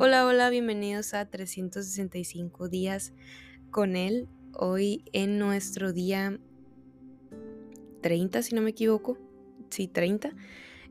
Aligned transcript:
Hola, 0.00 0.26
hola, 0.26 0.48
bienvenidos 0.48 1.12
a 1.12 1.28
365 1.28 2.68
días 2.68 3.12
con 3.72 3.96
él. 3.96 4.28
Hoy 4.52 5.02
en 5.12 5.40
nuestro 5.40 5.92
día 5.92 6.38
30, 8.00 8.42
si 8.42 8.54
no 8.54 8.62
me 8.62 8.70
equivoco. 8.70 9.18
Sí, 9.70 9.88
30. 9.88 10.36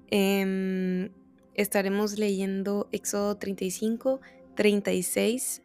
Em, 0.07 1.09
estaremos 1.53 2.19
leyendo 2.19 2.89
Éxodo 2.91 3.37
35, 3.37 4.19
36, 4.55 5.61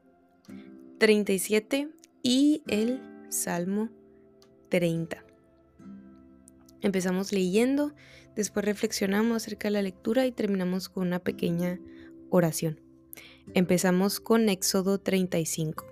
37 0.99 1.89
y 2.23 2.63
el 2.69 3.01
Salmo 3.29 3.91
30. 4.69 5.25
Empezamos 6.81 7.33
leyendo, 7.33 7.93
después 8.37 8.65
reflexionamos 8.65 9.39
acerca 9.39 9.67
de 9.67 9.73
la 9.73 9.83
lectura 9.83 10.27
y 10.27 10.31
terminamos 10.31 10.89
con 10.89 11.09
una 11.09 11.19
pequeña 11.19 11.81
oración. 12.31 12.82
Empezamos 13.55 14.19
con 14.19 14.49
Éxodo 14.49 14.99
35. 14.99 15.85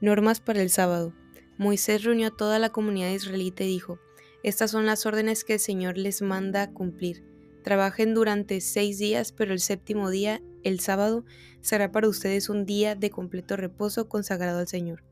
Normas 0.00 0.40
para 0.40 0.62
el 0.62 0.70
sábado. 0.70 1.12
Moisés 1.58 2.04
reunió 2.04 2.28
a 2.28 2.36
toda 2.36 2.58
la 2.58 2.70
comunidad 2.70 3.10
israelita 3.10 3.64
y 3.64 3.68
dijo, 3.68 3.98
Estas 4.42 4.70
son 4.70 4.86
las 4.86 5.04
órdenes 5.04 5.44
que 5.44 5.54
el 5.54 5.60
Señor 5.60 5.98
les 5.98 6.22
manda 6.22 6.70
cumplir. 6.70 7.22
Trabajen 7.64 8.14
durante 8.14 8.62
seis 8.62 8.98
días, 8.98 9.32
pero 9.32 9.52
el 9.52 9.60
séptimo 9.60 10.08
día, 10.08 10.40
el 10.62 10.80
sábado, 10.80 11.26
será 11.60 11.92
para 11.92 12.08
ustedes 12.08 12.48
un 12.48 12.64
día 12.64 12.94
de 12.94 13.10
completo 13.10 13.56
reposo 13.56 14.08
consagrado 14.08 14.60
al 14.60 14.68
Señor. 14.68 15.04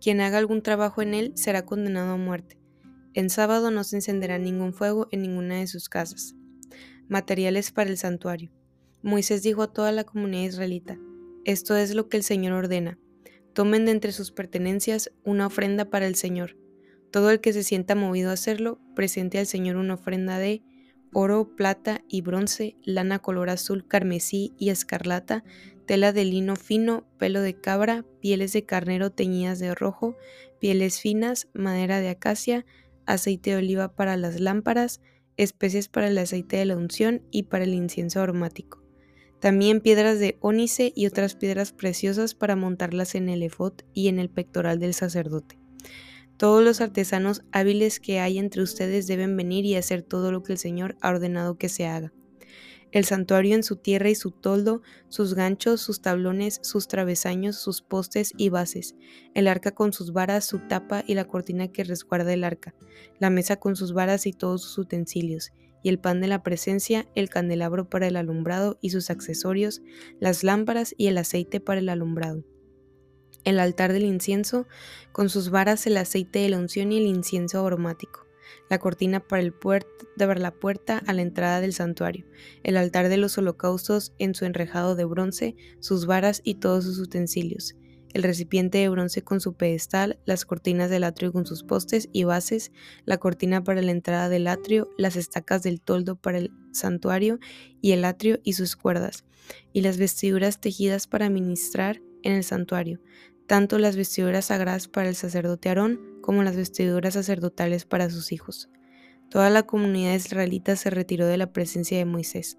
Quien 0.00 0.20
haga 0.20 0.38
algún 0.38 0.62
trabajo 0.62 1.02
en 1.02 1.14
él 1.14 1.32
será 1.34 1.64
condenado 1.64 2.12
a 2.12 2.18
muerte. 2.18 2.58
En 3.14 3.30
sábado 3.30 3.72
no 3.72 3.82
se 3.82 3.96
encenderá 3.96 4.38
ningún 4.38 4.72
fuego 4.74 5.08
en 5.10 5.22
ninguna 5.22 5.56
de 5.56 5.66
sus 5.66 5.88
casas. 5.88 6.34
Materiales 7.08 7.72
para 7.72 7.90
el 7.90 7.96
santuario. 7.96 8.52
Moisés 9.04 9.42
dijo 9.42 9.62
a 9.62 9.70
toda 9.70 9.92
la 9.92 10.04
comunidad 10.04 10.48
israelita, 10.48 10.98
Esto 11.44 11.76
es 11.76 11.94
lo 11.94 12.08
que 12.08 12.16
el 12.16 12.22
Señor 12.22 12.54
ordena. 12.54 12.98
Tomen 13.52 13.84
de 13.84 13.90
entre 13.90 14.12
sus 14.12 14.32
pertenencias 14.32 15.12
una 15.24 15.46
ofrenda 15.46 15.90
para 15.90 16.06
el 16.06 16.14
Señor. 16.14 16.56
Todo 17.12 17.28
el 17.30 17.42
que 17.42 17.52
se 17.52 17.64
sienta 17.64 17.94
movido 17.94 18.30
a 18.30 18.32
hacerlo, 18.32 18.80
presente 18.96 19.38
al 19.38 19.46
Señor 19.46 19.76
una 19.76 19.92
ofrenda 19.92 20.38
de 20.38 20.62
oro, 21.12 21.54
plata 21.54 22.02
y 22.08 22.22
bronce, 22.22 22.78
lana 22.82 23.18
color 23.18 23.50
azul, 23.50 23.86
carmesí 23.86 24.54
y 24.58 24.70
escarlata, 24.70 25.44
tela 25.84 26.14
de 26.14 26.24
lino 26.24 26.56
fino, 26.56 27.06
pelo 27.18 27.42
de 27.42 27.60
cabra, 27.60 28.06
pieles 28.22 28.54
de 28.54 28.64
carnero 28.64 29.12
teñidas 29.12 29.58
de 29.58 29.74
rojo, 29.74 30.16
pieles 30.60 30.98
finas, 30.98 31.48
madera 31.52 32.00
de 32.00 32.08
acacia, 32.08 32.64
aceite 33.04 33.50
de 33.50 33.56
oliva 33.56 33.94
para 33.94 34.16
las 34.16 34.40
lámparas, 34.40 35.02
especies 35.36 35.88
para 35.88 36.08
el 36.08 36.16
aceite 36.16 36.56
de 36.56 36.64
la 36.64 36.78
unción 36.78 37.20
y 37.30 37.42
para 37.44 37.64
el 37.64 37.74
incienso 37.74 38.22
aromático 38.22 38.83
también 39.44 39.82
piedras 39.82 40.18
de 40.18 40.38
ónice 40.40 40.94
y 40.96 41.04
otras 41.04 41.34
piedras 41.34 41.72
preciosas 41.72 42.34
para 42.34 42.56
montarlas 42.56 43.14
en 43.14 43.28
el 43.28 43.42
efod 43.42 43.74
y 43.92 44.08
en 44.08 44.18
el 44.18 44.30
pectoral 44.30 44.78
del 44.78 44.94
sacerdote. 44.94 45.58
Todos 46.38 46.64
los 46.64 46.80
artesanos 46.80 47.42
hábiles 47.52 48.00
que 48.00 48.20
hay 48.20 48.38
entre 48.38 48.62
ustedes 48.62 49.06
deben 49.06 49.36
venir 49.36 49.66
y 49.66 49.76
hacer 49.76 50.00
todo 50.00 50.32
lo 50.32 50.42
que 50.42 50.52
el 50.52 50.58
Señor 50.58 50.96
ha 51.02 51.10
ordenado 51.10 51.58
que 51.58 51.68
se 51.68 51.84
haga. 51.84 52.10
El 52.90 53.04
santuario 53.04 53.54
en 53.54 53.64
su 53.64 53.76
tierra 53.76 54.08
y 54.08 54.14
su 54.14 54.30
toldo, 54.30 54.80
sus 55.10 55.34
ganchos, 55.34 55.82
sus 55.82 56.00
tablones, 56.00 56.60
sus 56.62 56.88
travesaños, 56.88 57.56
sus 57.56 57.82
postes 57.82 58.32
y 58.38 58.48
bases, 58.48 58.94
el 59.34 59.46
arca 59.46 59.72
con 59.74 59.92
sus 59.92 60.14
varas, 60.14 60.46
su 60.46 60.60
tapa 60.60 61.04
y 61.06 61.12
la 61.12 61.26
cortina 61.26 61.68
que 61.68 61.84
resguarda 61.84 62.32
el 62.32 62.44
arca, 62.44 62.74
la 63.18 63.28
mesa 63.28 63.56
con 63.56 63.76
sus 63.76 63.92
varas 63.92 64.26
y 64.26 64.32
todos 64.32 64.62
sus 64.62 64.78
utensilios, 64.78 65.52
y 65.84 65.90
el 65.90 66.00
pan 66.00 66.20
de 66.22 66.26
la 66.26 66.42
presencia, 66.42 67.06
el 67.14 67.28
candelabro 67.28 67.88
para 67.90 68.08
el 68.08 68.16
alumbrado 68.16 68.78
y 68.80 68.90
sus 68.90 69.10
accesorios, 69.10 69.82
las 70.18 70.42
lámparas 70.42 70.94
y 70.96 71.08
el 71.08 71.18
aceite 71.18 71.60
para 71.60 71.78
el 71.78 71.90
alumbrado. 71.90 72.42
El 73.44 73.60
altar 73.60 73.92
del 73.92 74.04
incienso, 74.04 74.66
con 75.12 75.28
sus 75.28 75.50
varas, 75.50 75.86
el 75.86 75.98
aceite 75.98 76.38
de 76.38 76.48
la 76.48 76.58
unción 76.58 76.90
y 76.90 76.96
el 76.96 77.06
incienso 77.06 77.64
aromático. 77.64 78.26
La 78.70 78.78
cortina 78.78 79.20
para 79.20 79.42
la 79.42 80.50
puerta 80.52 81.02
a 81.06 81.12
la 81.12 81.22
entrada 81.22 81.60
del 81.60 81.74
santuario. 81.74 82.24
El 82.62 82.78
altar 82.78 83.10
de 83.10 83.18
los 83.18 83.36
holocaustos 83.36 84.14
en 84.18 84.34
su 84.34 84.46
enrejado 84.46 84.96
de 84.96 85.04
bronce, 85.04 85.54
sus 85.80 86.06
varas 86.06 86.40
y 86.44 86.54
todos 86.54 86.84
sus 86.84 86.98
utensilios 86.98 87.76
el 88.14 88.22
recipiente 88.22 88.78
de 88.78 88.88
bronce 88.88 89.22
con 89.22 89.40
su 89.40 89.54
pedestal, 89.54 90.18
las 90.24 90.46
cortinas 90.46 90.88
del 90.88 91.04
atrio 91.04 91.32
con 91.32 91.44
sus 91.44 91.64
postes 91.64 92.08
y 92.12 92.24
bases, 92.24 92.72
la 93.04 93.18
cortina 93.18 93.62
para 93.62 93.82
la 93.82 93.90
entrada 93.90 94.28
del 94.28 94.46
atrio, 94.46 94.88
las 94.96 95.16
estacas 95.16 95.62
del 95.62 95.80
toldo 95.80 96.16
para 96.16 96.38
el 96.38 96.52
santuario 96.72 97.38
y 97.82 97.92
el 97.92 98.04
atrio 98.04 98.40
y 98.44 98.54
sus 98.54 98.76
cuerdas, 98.76 99.24
y 99.72 99.82
las 99.82 99.98
vestiduras 99.98 100.60
tejidas 100.60 101.06
para 101.06 101.28
ministrar 101.28 102.00
en 102.22 102.32
el 102.32 102.44
santuario, 102.44 103.00
tanto 103.46 103.78
las 103.78 103.96
vestiduras 103.96 104.46
sagradas 104.46 104.88
para 104.88 105.08
el 105.08 105.16
sacerdote 105.16 105.68
Aarón 105.68 106.00
como 106.22 106.42
las 106.42 106.56
vestiduras 106.56 107.14
sacerdotales 107.14 107.84
para 107.84 108.08
sus 108.08 108.32
hijos. 108.32 108.70
Toda 109.28 109.50
la 109.50 109.64
comunidad 109.64 110.14
israelita 110.14 110.76
se 110.76 110.90
retiró 110.90 111.26
de 111.26 111.36
la 111.36 111.52
presencia 111.52 111.98
de 111.98 112.04
Moisés. 112.04 112.58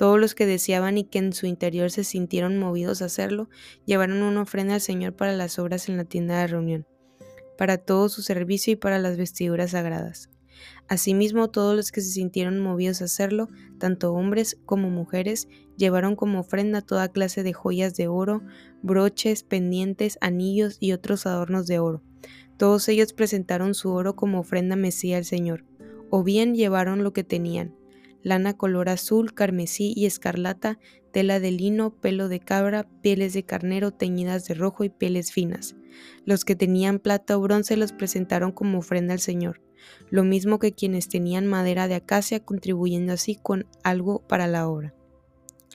Todos 0.00 0.18
los 0.18 0.34
que 0.34 0.46
deseaban 0.46 0.96
y 0.96 1.04
que 1.04 1.18
en 1.18 1.34
su 1.34 1.44
interior 1.44 1.90
se 1.90 2.04
sintieron 2.04 2.58
movidos 2.58 3.02
a 3.02 3.04
hacerlo, 3.04 3.50
llevaron 3.84 4.22
una 4.22 4.40
ofrenda 4.40 4.72
al 4.72 4.80
Señor 4.80 5.12
para 5.12 5.34
las 5.34 5.58
obras 5.58 5.90
en 5.90 5.98
la 5.98 6.06
tienda 6.06 6.38
de 6.40 6.46
reunión, 6.46 6.86
para 7.58 7.76
todo 7.76 8.08
su 8.08 8.22
servicio 8.22 8.72
y 8.72 8.76
para 8.76 8.98
las 8.98 9.18
vestiduras 9.18 9.72
sagradas. 9.72 10.30
Asimismo, 10.88 11.50
todos 11.50 11.76
los 11.76 11.92
que 11.92 12.00
se 12.00 12.12
sintieron 12.12 12.60
movidos 12.60 13.02
a 13.02 13.04
hacerlo, 13.04 13.48
tanto 13.76 14.14
hombres 14.14 14.56
como 14.64 14.88
mujeres, 14.88 15.48
llevaron 15.76 16.16
como 16.16 16.40
ofrenda 16.40 16.80
toda 16.80 17.12
clase 17.12 17.42
de 17.42 17.52
joyas 17.52 17.94
de 17.94 18.08
oro, 18.08 18.42
broches, 18.80 19.42
pendientes, 19.42 20.16
anillos 20.22 20.78
y 20.80 20.92
otros 20.92 21.26
adornos 21.26 21.66
de 21.66 21.78
oro. 21.78 22.02
Todos 22.56 22.88
ellos 22.88 23.12
presentaron 23.12 23.74
su 23.74 23.90
oro 23.90 24.16
como 24.16 24.40
ofrenda 24.40 24.76
mesía 24.76 25.18
al 25.18 25.26
Señor, 25.26 25.66
o 26.08 26.22
bien 26.24 26.54
llevaron 26.54 27.04
lo 27.04 27.12
que 27.12 27.22
tenían, 27.22 27.74
lana 28.22 28.56
color 28.56 28.88
azul, 28.88 29.34
carmesí 29.34 29.92
y 29.96 30.06
escarlata, 30.06 30.78
tela 31.12 31.40
de 31.40 31.50
lino, 31.50 31.94
pelo 31.94 32.28
de 32.28 32.40
cabra, 32.40 32.88
pieles 33.02 33.32
de 33.32 33.44
carnero 33.44 33.90
teñidas 33.90 34.46
de 34.46 34.54
rojo 34.54 34.84
y 34.84 34.88
pieles 34.88 35.32
finas. 35.32 35.76
Los 36.24 36.44
que 36.44 36.56
tenían 36.56 36.98
plata 36.98 37.36
o 37.36 37.40
bronce 37.40 37.76
los 37.76 37.92
presentaron 37.92 38.52
como 38.52 38.78
ofrenda 38.78 39.14
al 39.14 39.20
Señor, 39.20 39.60
lo 40.10 40.24
mismo 40.24 40.58
que 40.58 40.72
quienes 40.72 41.08
tenían 41.08 41.46
madera 41.46 41.88
de 41.88 41.96
acacia, 41.96 42.40
contribuyendo 42.40 43.12
así 43.12 43.36
con 43.36 43.66
algo 43.82 44.26
para 44.26 44.46
la 44.46 44.68
obra. 44.68 44.94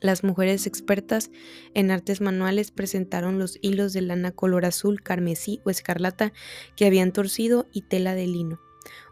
Las 0.02 0.24
mujeres 0.24 0.68
expertas 0.68 1.32
en 1.74 1.90
artes 1.90 2.22
manuales 2.22 2.72
presentaron 2.72 3.40
los 3.40 3.58
hilos 3.62 3.94
de 3.94 4.02
lana 4.02 4.32
color 4.32 4.66
azul, 4.66 5.02
carmesí 5.02 5.62
o 5.66 5.70
escarlata 5.70 6.34
que 6.76 6.86
habían 6.86 7.12
torcido 7.12 7.68
y 7.72 7.84
tela 7.84 8.14
de 8.14 8.28
lino. 8.28 8.60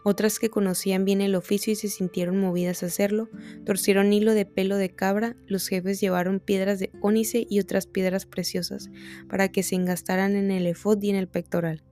Otras 0.04 0.40
que 0.40 0.50
conocían 0.50 1.06
bien 1.06 1.22
el 1.22 1.36
oficio 1.36 1.74
y 1.74 1.76
se 1.76 1.90
sintieron 1.90 2.40
movidas 2.40 2.84
a 2.84 2.88
hacerlo, 2.88 3.30
torcieron 3.66 4.14
hilo 4.14 4.34
de 4.34 4.46
pelo 4.46 4.78
de 4.78 4.90
cabra, 4.90 5.36
los 5.48 5.68
jefes 5.68 6.00
llevaron 6.00 6.40
piedras 6.40 6.80
de 6.80 6.92
ónice 7.02 7.46
y 7.50 7.60
otras 7.60 7.88
piedras 7.88 8.26
preciosas, 8.26 8.90
para 9.30 9.50
que 9.50 9.64
se 9.64 9.76
engastaran 9.76 10.36
en 10.36 10.52
el 10.52 10.68
efod 10.68 11.02
y 11.02 11.10
en 11.10 11.16
el 11.16 11.28
pectoral. 11.28 11.84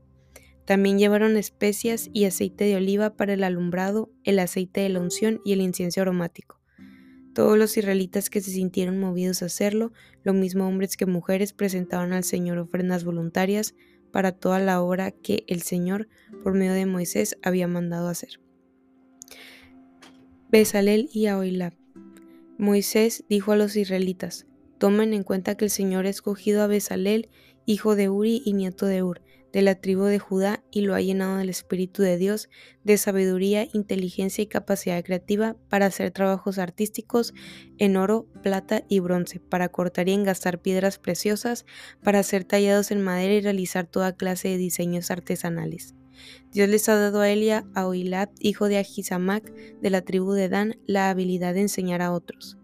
También 0.65 0.99
llevaron 0.99 1.37
especias 1.37 2.09
y 2.13 2.25
aceite 2.25 2.65
de 2.65 2.75
oliva 2.75 3.15
para 3.15 3.33
el 3.33 3.43
alumbrado, 3.43 4.11
el 4.23 4.39
aceite 4.39 4.81
de 4.81 4.89
la 4.89 4.99
unción 4.99 5.41
y 5.43 5.53
el 5.53 5.61
incienso 5.61 6.01
aromático. 6.01 6.61
Todos 7.33 7.57
los 7.57 7.77
israelitas 7.77 8.29
que 8.29 8.41
se 8.41 8.51
sintieron 8.51 8.99
movidos 8.99 9.41
a 9.41 9.45
hacerlo, 9.45 9.93
lo 10.23 10.33
mismo 10.33 10.67
hombres 10.67 10.97
que 10.97 11.05
mujeres, 11.05 11.53
presentaban 11.53 12.11
al 12.11 12.25
Señor 12.25 12.57
ofrendas 12.57 13.05
voluntarias, 13.05 13.73
para 14.11 14.31
toda 14.31 14.59
la 14.59 14.81
obra 14.81 15.11
que 15.11 15.43
el 15.47 15.61
Señor, 15.61 16.07
por 16.43 16.53
medio 16.53 16.73
de 16.73 16.85
Moisés, 16.85 17.37
había 17.41 17.67
mandado 17.67 18.07
hacer. 18.07 18.39
Besalel 20.49 21.09
y 21.13 21.27
Ahoilab. 21.27 21.73
Moisés 22.57 23.23
dijo 23.29 23.53
a 23.53 23.55
los 23.55 23.75
israelitas, 23.75 24.45
tomen 24.77 25.13
en 25.13 25.23
cuenta 25.23 25.55
que 25.55 25.65
el 25.65 25.71
Señor 25.71 26.05
ha 26.05 26.09
escogido 26.09 26.61
a 26.61 26.67
Besalel, 26.67 27.29
hijo 27.65 27.95
de 27.95 28.09
Uri 28.09 28.41
y 28.45 28.53
nieto 28.53 28.85
de 28.85 29.01
Ur, 29.01 29.21
de 29.53 29.61
la 29.61 29.75
tribu 29.75 30.03
de 30.03 30.19
Judá 30.19 30.63
y 30.71 30.81
lo 30.81 30.95
ha 30.95 31.01
llenado 31.01 31.37
del 31.37 31.49
Espíritu 31.49 32.01
de 32.01 32.17
Dios, 32.17 32.49
de 32.83 32.97
sabiduría, 32.97 33.67
inteligencia 33.73 34.41
y 34.43 34.47
capacidad 34.47 35.03
creativa 35.03 35.55
para 35.69 35.87
hacer 35.87 36.11
trabajos 36.11 36.57
artísticos 36.57 37.33
en 37.77 37.97
oro, 37.97 38.27
plata 38.43 38.83
y 38.87 38.99
bronce, 38.99 39.39
para 39.39 39.69
cortar 39.69 40.07
y 40.09 40.13
engastar 40.13 40.61
piedras 40.61 40.99
preciosas, 40.99 41.65
para 42.03 42.23
ser 42.23 42.43
tallados 42.43 42.91
en 42.91 43.01
madera 43.01 43.33
y 43.33 43.41
realizar 43.41 43.87
toda 43.87 44.15
clase 44.15 44.49
de 44.49 44.57
diseños 44.57 45.11
artesanales. 45.11 45.95
Dios 46.51 46.69
les 46.69 46.87
ha 46.89 46.95
dado 46.95 47.21
a 47.21 47.29
Elia, 47.29 47.65
a 47.73 47.87
Oilab, 47.87 48.29
hijo 48.39 48.67
de 48.67 48.77
Ahisamac, 48.77 49.51
de 49.53 49.89
la 49.89 50.01
tribu 50.01 50.33
de 50.33 50.49
Dan, 50.49 50.77
la 50.85 51.09
habilidad 51.09 51.53
de 51.53 51.61
enseñar 51.61 52.01
a 52.01 52.11
otros. 52.11 52.60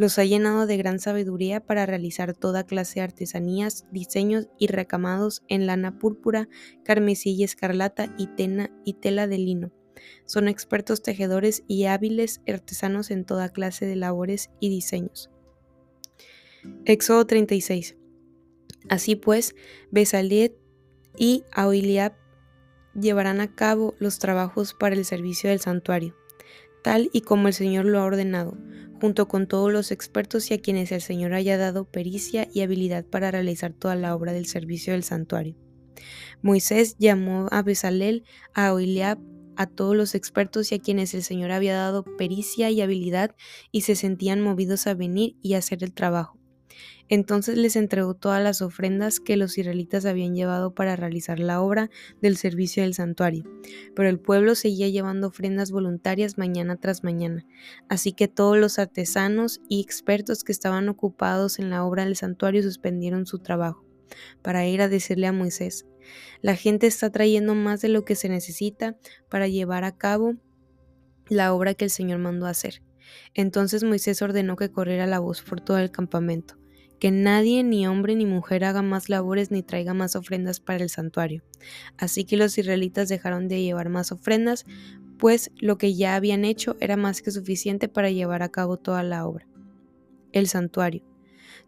Los 0.00 0.18
ha 0.18 0.24
llenado 0.24 0.66
de 0.66 0.78
gran 0.78 0.98
sabiduría 0.98 1.60
para 1.60 1.84
realizar 1.84 2.32
toda 2.32 2.64
clase 2.64 3.00
de 3.00 3.04
artesanías, 3.04 3.84
diseños 3.90 4.48
y 4.58 4.68
recamados 4.68 5.42
en 5.46 5.66
lana 5.66 5.98
púrpura, 5.98 6.48
carmesí 6.84 7.32
y 7.32 7.44
escarlata 7.44 8.10
y, 8.16 8.28
tena, 8.28 8.70
y 8.82 8.94
tela 8.94 9.26
de 9.26 9.36
lino. 9.36 9.72
Son 10.24 10.48
expertos 10.48 11.02
tejedores 11.02 11.64
y 11.68 11.84
hábiles 11.84 12.40
artesanos 12.48 13.10
en 13.10 13.26
toda 13.26 13.50
clase 13.50 13.84
de 13.84 13.96
labores 13.96 14.48
y 14.58 14.70
diseños. 14.70 15.28
Éxodo 16.86 17.26
36. 17.26 17.94
Así 18.88 19.16
pues, 19.16 19.54
Besaliet 19.90 20.56
y 21.18 21.44
Aholiab 21.52 22.14
llevarán 22.98 23.42
a 23.42 23.54
cabo 23.54 23.94
los 23.98 24.18
trabajos 24.18 24.72
para 24.72 24.94
el 24.94 25.04
servicio 25.04 25.50
del 25.50 25.60
santuario, 25.60 26.16
tal 26.82 27.10
y 27.12 27.20
como 27.20 27.48
el 27.48 27.54
Señor 27.54 27.84
lo 27.84 28.00
ha 28.00 28.04
ordenado, 28.06 28.56
junto 29.00 29.28
con 29.28 29.46
todos 29.46 29.72
los 29.72 29.90
expertos 29.90 30.50
y 30.50 30.54
a 30.54 30.60
quienes 30.60 30.92
el 30.92 31.00
Señor 31.00 31.32
haya 31.32 31.56
dado 31.56 31.84
pericia 31.84 32.48
y 32.52 32.60
habilidad 32.60 33.04
para 33.04 33.30
realizar 33.30 33.72
toda 33.72 33.96
la 33.96 34.14
obra 34.14 34.32
del 34.32 34.46
servicio 34.46 34.92
del 34.92 35.02
santuario. 35.02 35.56
Moisés 36.42 36.96
llamó 36.98 37.48
a 37.50 37.62
Besalel, 37.62 38.24
a 38.54 38.72
Oiliab, 38.72 39.18
a 39.56 39.66
todos 39.66 39.94
los 39.94 40.14
expertos 40.14 40.72
y 40.72 40.76
a 40.76 40.78
quienes 40.78 41.12
el 41.12 41.22
Señor 41.22 41.52
había 41.52 41.76
dado 41.76 42.04
pericia 42.04 42.70
y 42.70 42.80
habilidad 42.80 43.34
y 43.70 43.82
se 43.82 43.94
sentían 43.94 44.40
movidos 44.40 44.86
a 44.86 44.94
venir 44.94 45.36
y 45.42 45.54
hacer 45.54 45.84
el 45.84 45.92
trabajo. 45.92 46.39
Entonces 47.08 47.58
les 47.58 47.74
entregó 47.74 48.14
todas 48.14 48.42
las 48.42 48.62
ofrendas 48.62 49.18
que 49.18 49.36
los 49.36 49.58
israelitas 49.58 50.06
habían 50.06 50.36
llevado 50.36 50.74
para 50.74 50.94
realizar 50.94 51.40
la 51.40 51.60
obra 51.60 51.90
del 52.22 52.36
servicio 52.36 52.84
del 52.84 52.94
santuario. 52.94 53.44
Pero 53.96 54.08
el 54.08 54.20
pueblo 54.20 54.54
seguía 54.54 54.88
llevando 54.88 55.26
ofrendas 55.26 55.72
voluntarias 55.72 56.38
mañana 56.38 56.76
tras 56.76 57.02
mañana. 57.02 57.44
Así 57.88 58.12
que 58.12 58.28
todos 58.28 58.58
los 58.58 58.78
artesanos 58.78 59.60
y 59.68 59.80
expertos 59.80 60.44
que 60.44 60.52
estaban 60.52 60.88
ocupados 60.88 61.58
en 61.58 61.68
la 61.68 61.84
obra 61.84 62.04
del 62.04 62.14
santuario 62.14 62.62
suspendieron 62.62 63.26
su 63.26 63.40
trabajo 63.40 63.84
para 64.42 64.66
ir 64.66 64.80
a 64.82 64.88
decirle 64.88 65.26
a 65.26 65.32
Moisés, 65.32 65.86
la 66.42 66.56
gente 66.56 66.86
está 66.86 67.10
trayendo 67.10 67.54
más 67.54 67.80
de 67.80 67.88
lo 67.88 68.04
que 68.04 68.16
se 68.16 68.28
necesita 68.28 68.96
para 69.28 69.48
llevar 69.48 69.84
a 69.84 69.96
cabo 69.96 70.34
la 71.28 71.52
obra 71.54 71.74
que 71.74 71.84
el 71.84 71.90
Señor 71.90 72.18
mandó 72.18 72.46
hacer. 72.46 72.82
Entonces 73.34 73.84
Moisés 73.84 74.22
ordenó 74.22 74.56
que 74.56 74.70
corriera 74.70 75.06
la 75.06 75.18
voz 75.18 75.42
por 75.42 75.60
todo 75.60 75.78
el 75.78 75.90
campamento 75.90 76.59
que 77.00 77.10
nadie, 77.10 77.64
ni 77.64 77.86
hombre 77.86 78.14
ni 78.14 78.26
mujer, 78.26 78.62
haga 78.64 78.82
más 78.82 79.08
labores 79.08 79.50
ni 79.50 79.62
traiga 79.62 79.94
más 79.94 80.14
ofrendas 80.14 80.60
para 80.60 80.84
el 80.84 80.90
santuario. 80.90 81.42
Así 81.96 82.24
que 82.24 82.36
los 82.36 82.56
israelitas 82.58 83.08
dejaron 83.08 83.48
de 83.48 83.62
llevar 83.62 83.88
más 83.88 84.12
ofrendas, 84.12 84.66
pues 85.18 85.50
lo 85.58 85.78
que 85.78 85.94
ya 85.94 86.14
habían 86.14 86.44
hecho 86.44 86.76
era 86.78 86.96
más 86.96 87.22
que 87.22 87.30
suficiente 87.30 87.88
para 87.88 88.10
llevar 88.10 88.42
a 88.42 88.50
cabo 88.50 88.76
toda 88.76 89.02
la 89.02 89.26
obra. 89.26 89.46
El 90.32 90.46
santuario. 90.46 91.02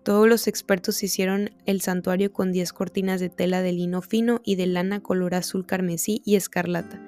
Todos 0.02 0.29
los 0.29 0.49
expertos 0.49 1.02
hicieron 1.02 1.50
el 1.64 1.81
santuario 1.81 2.32
con 2.32 2.52
diez 2.52 2.73
cortinas 2.73 3.20
de 3.20 3.29
tela 3.29 3.62
de 3.62 3.73
lino 3.73 4.02
fino 4.02 4.40
y 4.44 4.56
de 4.56 4.67
lana 4.67 5.00
color 5.00 5.34
azul 5.34 5.64
carmesí 5.64 6.23
y 6.25 6.37
escarlata, 6.37 7.00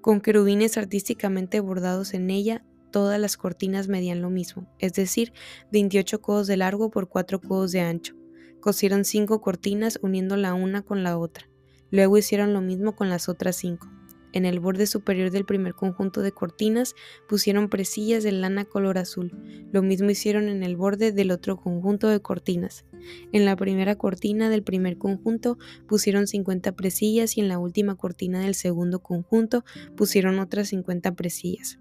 con 0.00 0.20
querubines 0.20 0.78
artísticamente 0.78 1.60
bordados 1.60 2.14
en 2.14 2.30
ella, 2.30 2.64
todas 2.96 3.20
las 3.20 3.36
cortinas 3.36 3.88
medían 3.88 4.22
lo 4.22 4.30
mismo, 4.30 4.66
es 4.78 4.94
decir, 4.94 5.34
28 5.70 6.22
codos 6.22 6.46
de 6.46 6.56
largo 6.56 6.88
por 6.90 7.10
4 7.10 7.42
codos 7.42 7.70
de 7.72 7.80
ancho. 7.80 8.14
Cosieron 8.58 9.04
cinco 9.04 9.42
cortinas 9.42 9.98
uniendo 10.00 10.38
la 10.38 10.54
una 10.54 10.80
con 10.80 11.02
la 11.02 11.18
otra. 11.18 11.46
Luego 11.90 12.16
hicieron 12.16 12.54
lo 12.54 12.62
mismo 12.62 12.96
con 12.96 13.10
las 13.10 13.28
otras 13.28 13.56
cinco. 13.56 13.86
En 14.32 14.46
el 14.46 14.60
borde 14.60 14.86
superior 14.86 15.30
del 15.30 15.44
primer 15.44 15.74
conjunto 15.74 16.22
de 16.22 16.32
cortinas 16.32 16.94
pusieron 17.28 17.68
presillas 17.68 18.24
de 18.24 18.32
lana 18.32 18.64
color 18.64 18.96
azul. 18.96 19.30
Lo 19.72 19.82
mismo 19.82 20.08
hicieron 20.08 20.48
en 20.48 20.62
el 20.62 20.78
borde 20.78 21.12
del 21.12 21.32
otro 21.32 21.58
conjunto 21.58 22.08
de 22.08 22.20
cortinas. 22.20 22.86
En 23.30 23.44
la 23.44 23.56
primera 23.56 23.96
cortina 23.96 24.48
del 24.48 24.62
primer 24.62 24.96
conjunto 24.96 25.58
pusieron 25.86 26.26
50 26.26 26.72
presillas 26.72 27.36
y 27.36 27.42
en 27.42 27.48
la 27.48 27.58
última 27.58 27.94
cortina 27.96 28.40
del 28.40 28.54
segundo 28.54 29.00
conjunto 29.02 29.66
pusieron 29.96 30.38
otras 30.38 30.68
50 30.68 31.14
presillas 31.14 31.78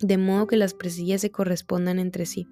de 0.00 0.18
modo 0.18 0.46
que 0.46 0.56
las 0.56 0.74
presillas 0.74 1.20
se 1.20 1.30
correspondan 1.30 1.98
entre 1.98 2.26
sí. 2.26 2.46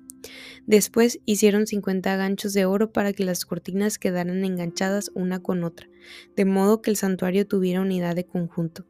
Después 0.67 1.21
hicieron 1.25 1.67
50 1.67 2.17
ganchos 2.17 2.53
de 2.53 2.65
oro 2.65 2.93
para 2.93 3.13
que 3.13 3.25
las 3.25 3.45
cortinas 3.45 3.99
quedaran 3.99 4.45
enganchadas 4.45 5.11
una 5.15 5.41
con 5.41 5.63
otra, 5.63 5.89
de 6.35 6.45
modo 6.45 6.83
que 6.83 6.91
el 6.91 6.97
santuario 6.97 7.47
tuviera 7.47 7.81
unidad 7.81 8.17
de 8.17 8.25
conjunto. 8.25 8.85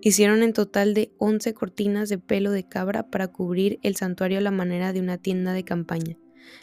Hicieron 0.00 0.42
en 0.42 0.52
total 0.52 0.94
de 0.94 1.12
11 1.18 1.54
cortinas 1.54 2.08
de 2.08 2.18
pelo 2.18 2.50
de 2.50 2.66
cabra 2.66 3.10
para 3.10 3.28
cubrir 3.28 3.78
el 3.82 3.96
santuario 3.96 4.38
a 4.38 4.42
la 4.42 4.50
manera 4.50 4.92
de 4.92 5.00
una 5.00 5.18
tienda 5.18 5.52
de 5.52 5.64
campaña. 5.64 6.16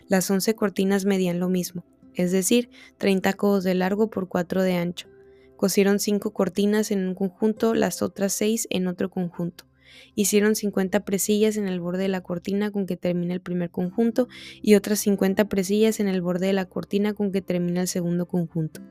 Las 0.07 0.29
11 0.29 0.55
cortinas 0.55 1.05
medían 1.05 1.39
lo 1.39 1.49
mismo, 1.49 1.85
es 2.15 2.31
decir, 2.31 2.69
30 2.97 3.33
codos 3.33 3.63
de 3.63 3.75
largo 3.75 4.09
por 4.09 4.27
4 4.27 4.63
de 4.63 4.73
ancho. 4.73 5.07
Cosieron 5.55 5.99
5 5.99 6.31
cortinas 6.31 6.91
en 6.91 7.07
un 7.07 7.15
conjunto, 7.15 7.73
las 7.73 8.01
otras 8.01 8.33
6 8.33 8.67
en 8.69 8.87
otro 8.87 9.09
conjunto. 9.09 9.66
Hicieron 10.15 10.55
50 10.55 11.05
presillas 11.05 11.57
en 11.57 11.67
el 11.67 11.79
borde 11.79 12.03
de 12.03 12.09
la 12.09 12.21
cortina 12.21 12.71
con 12.71 12.85
que 12.85 12.97
termina 12.97 13.33
el 13.33 13.41
primer 13.41 13.69
conjunto 13.69 14.27
y 14.61 14.75
otras 14.75 14.99
50 14.99 15.49
presillas 15.49 15.99
en 15.99 16.07
el 16.07 16.21
borde 16.21 16.47
de 16.47 16.53
la 16.53 16.65
cortina 16.65 17.13
con 17.13 17.31
que 17.31 17.41
termina 17.41 17.81
el 17.81 17.87
segundo 17.87 18.27
conjunto. 18.27 18.81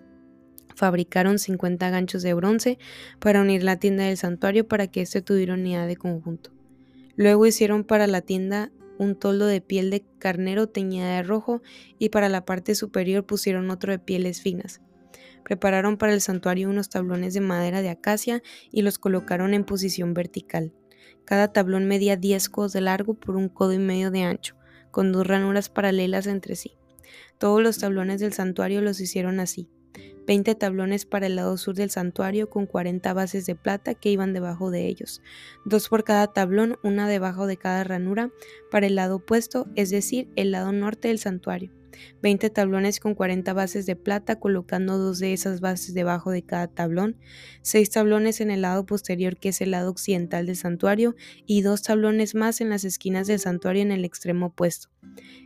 Fabricaron 0.74 1.38
50 1.38 1.88
ganchos 1.90 2.22
de 2.22 2.34
bronce 2.34 2.78
para 3.18 3.40
unir 3.40 3.62
la 3.62 3.78
tienda 3.78 4.04
del 4.04 4.18
santuario 4.18 4.68
para 4.68 4.86
que 4.88 5.00
éste 5.00 5.22
tuviera 5.22 5.54
unidad 5.54 5.86
de 5.86 5.96
conjunto. 5.96 6.50
Luego 7.16 7.46
hicieron 7.46 7.82
para 7.84 8.06
la 8.06 8.20
tienda 8.20 8.70
un 8.98 9.14
toldo 9.14 9.46
de 9.46 9.60
piel 9.60 9.90
de 9.90 10.04
carnero 10.18 10.68
teñida 10.68 11.16
de 11.16 11.22
rojo 11.22 11.62
y 11.98 12.10
para 12.10 12.28
la 12.28 12.44
parte 12.44 12.74
superior 12.74 13.24
pusieron 13.24 13.70
otro 13.70 13.92
de 13.92 13.98
pieles 13.98 14.42
finas. 14.42 14.80
Prepararon 15.44 15.96
para 15.96 16.12
el 16.12 16.20
santuario 16.20 16.68
unos 16.68 16.88
tablones 16.88 17.32
de 17.32 17.40
madera 17.40 17.80
de 17.80 17.88
acacia 17.88 18.42
y 18.70 18.82
los 18.82 18.98
colocaron 18.98 19.54
en 19.54 19.64
posición 19.64 20.12
vertical. 20.12 20.72
Cada 21.24 21.52
tablón 21.52 21.86
medía 21.86 22.16
10 22.16 22.48
codos 22.48 22.72
de 22.72 22.80
largo 22.80 23.14
por 23.14 23.36
un 23.36 23.48
codo 23.48 23.72
y 23.72 23.78
medio 23.78 24.10
de 24.10 24.22
ancho, 24.22 24.54
con 24.90 25.12
dos 25.12 25.26
ranuras 25.26 25.68
paralelas 25.68 26.26
entre 26.26 26.56
sí. 26.56 26.72
Todos 27.38 27.62
los 27.62 27.78
tablones 27.78 28.20
del 28.20 28.32
santuario 28.32 28.80
los 28.80 29.00
hicieron 29.00 29.40
así. 29.40 29.68
20 30.26 30.54
tablones 30.56 31.06
para 31.06 31.26
el 31.26 31.36
lado 31.36 31.56
sur 31.56 31.74
del 31.74 31.90
santuario 31.90 32.50
con 32.50 32.66
40 32.66 33.12
bases 33.14 33.46
de 33.46 33.54
plata 33.54 33.94
que 33.94 34.10
iban 34.10 34.32
debajo 34.32 34.70
de 34.70 34.86
ellos, 34.86 35.22
dos 35.64 35.88
por 35.88 36.04
cada 36.04 36.26
tablón, 36.26 36.78
una 36.82 37.08
debajo 37.08 37.46
de 37.46 37.56
cada 37.56 37.84
ranura, 37.84 38.30
para 38.70 38.86
el 38.86 38.96
lado 38.96 39.16
opuesto, 39.16 39.68
es 39.76 39.90
decir, 39.90 40.28
el 40.36 40.50
lado 40.50 40.72
norte 40.72 41.08
del 41.08 41.18
santuario. 41.18 41.75
20 42.22 42.50
tablones 42.50 43.00
con 43.00 43.14
40 43.14 43.52
bases 43.52 43.86
de 43.86 43.96
plata, 43.96 44.38
colocando 44.38 44.98
dos 44.98 45.18
de 45.18 45.32
esas 45.32 45.60
bases 45.60 45.94
debajo 45.94 46.30
de 46.30 46.42
cada 46.42 46.68
tablón, 46.68 47.16
6 47.62 47.90
tablones 47.90 48.40
en 48.40 48.50
el 48.50 48.62
lado 48.62 48.86
posterior 48.86 49.36
que 49.36 49.50
es 49.50 49.60
el 49.60 49.70
lado 49.70 49.90
occidental 49.90 50.46
del 50.46 50.56
santuario 50.56 51.14
y 51.46 51.62
dos 51.62 51.82
tablones 51.82 52.34
más 52.34 52.60
en 52.60 52.70
las 52.70 52.84
esquinas 52.84 53.26
del 53.26 53.38
santuario 53.38 53.82
en 53.82 53.92
el 53.92 54.04
extremo 54.04 54.46
opuesto. 54.46 54.88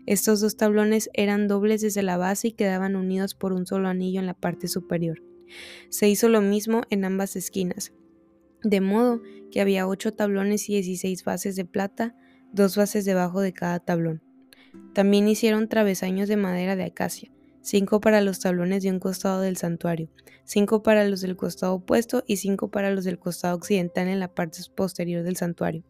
Estos 0.06 0.40
dos 0.40 0.56
tablones 0.56 1.10
eran 1.12 1.48
dobles 1.48 1.82
desde 1.82 2.02
la 2.02 2.16
base 2.16 2.48
y 2.48 2.52
quedaban 2.52 2.96
unidos 2.96 3.34
por 3.34 3.52
un 3.52 3.66
solo 3.66 3.88
anillo 3.88 4.20
en 4.20 4.26
la 4.26 4.34
parte 4.34 4.68
superior. 4.68 5.22
Se 5.88 6.08
hizo 6.08 6.28
lo 6.28 6.40
mismo 6.40 6.82
en 6.90 7.04
ambas 7.04 7.36
esquinas, 7.36 7.92
de 8.62 8.80
modo 8.80 9.22
que 9.50 9.60
había 9.60 9.86
8 9.88 10.12
tablones 10.12 10.68
y 10.68 10.74
16 10.74 11.24
bases 11.24 11.56
de 11.56 11.64
plata, 11.64 12.14
dos 12.52 12.76
bases 12.76 13.04
debajo 13.04 13.40
de 13.40 13.52
cada 13.52 13.80
tablón. 13.80 14.22
También 14.92 15.28
hicieron 15.28 15.68
travesaños 15.68 16.28
de 16.28 16.36
madera 16.36 16.76
de 16.76 16.84
acacia, 16.84 17.30
cinco 17.62 18.00
para 18.00 18.20
los 18.20 18.40
tablones 18.40 18.82
de 18.82 18.90
un 18.90 18.98
costado 18.98 19.40
del 19.40 19.56
santuario, 19.56 20.08
cinco 20.44 20.82
para 20.82 21.04
los 21.04 21.20
del 21.20 21.36
costado 21.36 21.74
opuesto 21.74 22.24
y 22.26 22.36
cinco 22.36 22.70
para 22.70 22.90
los 22.90 23.04
del 23.04 23.18
costado 23.18 23.56
occidental 23.56 24.08
en 24.08 24.20
la 24.20 24.28
parte 24.28 24.60
posterior 24.74 25.22
del 25.22 25.36
santuario. 25.36 25.84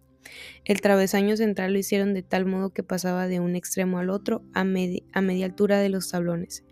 El 0.64 0.80
travesaño 0.80 1.36
central 1.36 1.72
lo 1.72 1.78
hicieron 1.78 2.14
de 2.14 2.22
tal 2.22 2.44
modo 2.44 2.70
que 2.70 2.82
pasaba 2.82 3.26
de 3.26 3.40
un 3.40 3.56
extremo 3.56 3.98
al 3.98 4.10
otro 4.10 4.42
a, 4.54 4.60
a 4.60 4.64
media 4.64 5.46
altura 5.46 5.78
de 5.78 5.88
los 5.88 6.10
tablones. 6.10 6.64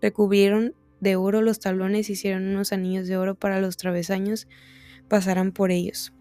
Recubrieron 0.00 0.74
de 1.00 1.16
oro 1.16 1.42
los 1.42 1.60
tablones 1.60 2.08
y 2.08 2.14
hicieron 2.14 2.48
unos 2.48 2.72
anillos 2.72 3.06
de 3.06 3.16
oro 3.16 3.34
para 3.34 3.60
los 3.60 3.76
travesaños 3.76 4.48
pasaran 5.08 5.52
por 5.52 5.70
ellos. 5.70 6.12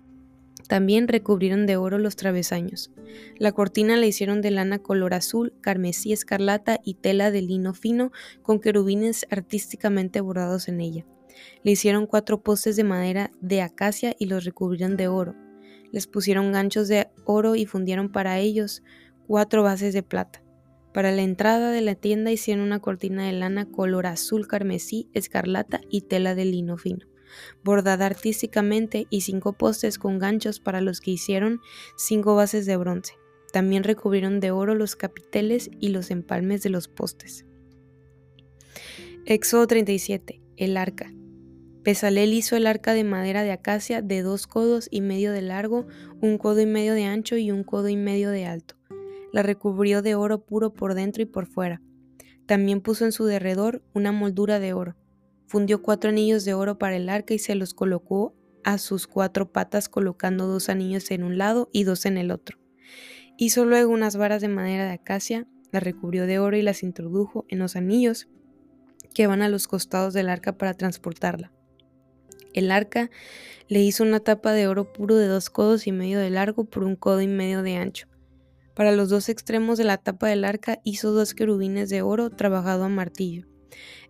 También 0.68 1.08
recubrieron 1.08 1.68
de 1.68 1.78
oro 1.78 2.00
los 2.00 2.16
travesaños. 2.16 2.92
La 3.38 3.52
cortina 3.52 3.98
la 3.98 4.08
hicieron 4.08 4.42
de 4.42 4.52
lana 4.52 4.80
color 4.80 5.14
azul, 5.14 5.54
carmesí 5.62 6.12
escarlata 6.12 6.80
y 6.84 6.96
tela 6.96 7.30
de 7.30 7.44
lino 7.44 7.74
fino 7.74 8.12
con 8.42 8.60
querubines 8.60 9.28
artísticamente 9.30 10.22
bordados 10.22 10.68
en 10.68 10.82
ella. 10.82 11.06
Le 11.64 11.72
hicieron 11.72 12.08
cuatro 12.08 12.42
postes 12.42 12.76
de 12.76 12.84
madera 12.84 13.32
de 13.42 13.62
acacia 13.62 14.16
y 14.18 14.26
los 14.26 14.44
recubrieron 14.44 14.98
de 14.98 15.08
oro. 15.08 15.36
Les 15.92 16.08
pusieron 16.08 16.52
ganchos 16.52 16.88
de 16.88 17.10
oro 17.26 17.56
y 17.56 17.66
fundieron 17.66 18.12
para 18.12 18.40
ellos 18.40 18.82
cuatro 19.28 19.62
bases 19.62 19.94
de 19.94 20.02
plata. 20.02 20.42
Para 20.94 21.12
la 21.12 21.22
entrada 21.22 21.72
de 21.72 21.82
la 21.82 21.94
tienda 21.94 22.32
hicieron 22.32 22.64
una 22.64 22.80
cortina 22.80 23.28
de 23.28 23.34
lana 23.34 23.66
color 23.66 24.08
azul 24.08 24.48
carmesí, 24.48 25.10
escarlata 25.14 25.82
y 25.90 26.02
tela 26.02 26.34
de 26.34 26.46
lino 26.46 26.78
fino 26.78 27.06
bordada 27.64 28.06
artísticamente 28.06 29.08
y 29.10 29.22
cinco 29.22 29.54
postes 29.54 29.98
con 29.98 30.20
ganchos 30.20 30.60
para 30.60 30.82
los 30.82 31.02
que 31.02 31.12
hicieron 31.12 31.62
cinco 31.98 32.36
bases 32.36 32.66
de 32.66 32.78
bronce. 32.78 33.14
También 33.52 33.84
recubrieron 33.84 34.40
de 34.40 34.52
oro 34.52 34.76
los 34.76 34.96
capiteles 34.96 35.70
y 35.80 35.90
los 35.90 36.12
empalmes 36.12 36.62
de 36.62 36.70
los 36.70 36.88
postes. 36.88 37.46
Éxodo 39.26 39.66
37. 39.66 40.42
El 40.58 40.78
arca. 40.78 41.12
Pesalel 41.86 42.34
hizo 42.34 42.56
el 42.56 42.68
arca 42.68 42.94
de 42.94 43.04
madera 43.04 43.44
de 43.44 43.52
acacia 43.52 44.02
de 44.02 44.24
dos 44.24 44.46
codos 44.46 44.88
y 44.92 45.02
medio 45.02 45.32
de 45.32 45.42
largo, 45.42 45.88
un 46.20 46.38
codo 46.38 46.60
y 46.60 46.66
medio 46.66 46.96
de 46.96 47.06
ancho 47.06 47.38
y 47.38 47.52
un 47.52 47.64
codo 47.64 47.90
y 47.90 47.96
medio 47.96 48.32
de 48.32 48.46
alto. 48.46 48.76
La 49.32 49.44
recubrió 49.44 50.02
de 50.02 50.16
oro 50.16 50.46
puro 50.46 50.74
por 50.74 50.94
dentro 50.94 51.22
y 51.22 51.26
por 51.26 51.46
fuera 51.46 51.82
También 52.46 52.82
puso 52.82 53.06
en 53.06 53.12
su 53.12 53.26
derredor 53.26 53.84
una 53.94 54.12
moldura 54.12 54.60
de 54.60 54.74
oro. 54.74 54.96
Fundió 55.48 55.82
cuatro 55.82 56.10
anillos 56.10 56.46
de 56.46 56.54
oro 56.54 56.78
para 56.78 56.96
el 56.96 57.10
arca 57.10 57.34
y 57.34 57.40
se 57.40 57.56
los 57.56 57.74
colocó 57.74 58.36
a 58.64 58.78
sus 58.80 59.08
cuatro 59.08 59.52
patas 59.52 59.90
colocando 59.90 60.48
dos 60.48 60.70
anillos 60.70 61.12
en 61.12 61.24
un 61.24 61.38
lado 61.38 61.70
y 61.72 61.84
dos 61.84 62.06
en 62.06 62.18
el 62.18 62.32
otro. 62.32 62.58
Hizo 63.38 63.66
luego 63.66 63.92
unas 63.92 64.16
varas 64.16 64.42
de 64.42 64.48
madera 64.48 64.86
de 64.86 64.94
acacia, 64.94 65.48
las 65.72 65.84
recubrió 65.84 66.26
de 66.26 66.40
oro 66.40 66.58
y 66.58 66.62
las 66.62 66.84
introdujo 66.84 67.46
en 67.48 67.60
los 67.60 67.76
anillos 67.76 68.28
que 69.14 69.28
van 69.28 69.42
a 69.42 69.50
los 69.50 69.68
costados 69.68 70.14
del 70.14 70.30
arca 70.30 70.58
para 70.58 70.74
transportarla. 70.74 71.52
El 72.54 72.72
arca 72.72 73.12
le 73.68 73.82
hizo 73.82 74.04
una 74.04 74.22
tapa 74.22 74.54
de 74.54 74.68
oro 74.68 74.94
puro 74.94 75.16
de 75.16 75.28
dos 75.28 75.50
codos 75.50 75.88
y 75.88 75.92
medio 75.92 76.20
de 76.20 76.30
largo 76.30 76.66
por 76.66 76.84
un 76.84 76.96
codo 76.96 77.22
y 77.22 77.28
medio 77.28 77.62
de 77.62 77.76
ancho. 77.76 78.08
Para 78.74 78.92
los 78.94 79.10
dos 79.10 79.30
extremos 79.30 79.78
de 79.78 79.84
la 79.84 79.98
tapa 79.98 80.28
del 80.28 80.44
arca 80.44 80.80
hizo 80.84 81.12
dos 81.12 81.34
querubines 81.34 81.90
de 81.90 82.02
oro 82.02 82.30
trabajado 82.30 82.84
a 82.84 82.90
martillo. 82.90 83.48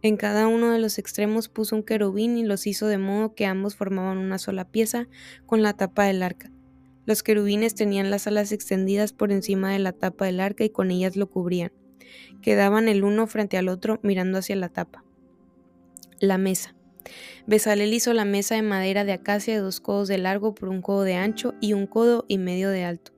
En 0.02 0.18
cada 0.18 0.48
uno 0.48 0.72
de 0.72 0.80
los 0.80 0.98
extremos 1.00 1.50
puso 1.50 1.76
un 1.76 1.84
querubín 1.84 2.38
y 2.38 2.44
los 2.44 2.68
hizo 2.68 2.88
de 2.88 2.98
modo 2.98 3.34
que 3.34 3.46
ambos 3.46 3.76
formaban 3.76 4.18
una 4.18 4.38
sola 4.38 4.66
pieza 4.66 5.08
con 5.46 5.62
la 5.62 5.74
tapa 5.74 6.06
del 6.06 6.24
arca. 6.24 6.52
Los 7.06 7.24
querubines 7.24 7.76
tenían 7.76 8.10
las 8.10 8.28
alas 8.28 8.52
extendidas 8.52 9.14
por 9.14 9.32
encima 9.32 9.72
de 9.72 9.80
la 9.80 9.92
tapa 9.92 10.26
del 10.26 10.40
arca 10.40 10.64
y 10.64 10.70
con 10.70 10.92
ellas 10.92 11.16
lo 11.16 11.30
cubrían. 11.30 11.72
Quedaban 12.42 12.88
el 12.88 13.04
uno 13.04 13.28
frente 13.28 13.58
al 13.58 13.70
otro 13.70 14.00
mirando 14.04 14.40
hacia 14.40 14.56
la 14.56 14.70
tapa. 14.70 15.04
La 16.20 16.38
mesa. 16.38 16.76
Besalel 17.46 17.94
hizo 17.94 18.14
la 18.14 18.26
mesa 18.26 18.56
de 18.56 18.64
madera 18.64 19.06
de 19.06 19.14
acacia 19.14 19.54
de 19.54 19.60
dos 19.60 19.80
codos 19.80 20.08
de 20.08 20.18
largo 20.18 20.56
por 20.56 20.70
un 20.70 20.82
codo 20.82 21.04
de 21.04 21.16
ancho 21.16 21.54
y 21.62 21.74
un 21.74 21.86
codo 21.86 22.26
y 22.28 22.40
medio 22.40 22.70
de 22.70 22.84
alto. 22.84 23.12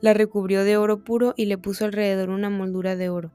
La 0.00 0.14
recubrió 0.14 0.64
de 0.64 0.76
oro 0.76 1.04
puro 1.04 1.34
y 1.36 1.46
le 1.46 1.58
puso 1.58 1.84
alrededor 1.84 2.30
una 2.30 2.50
moldura 2.50 2.96
de 2.96 3.08
oro. 3.08 3.32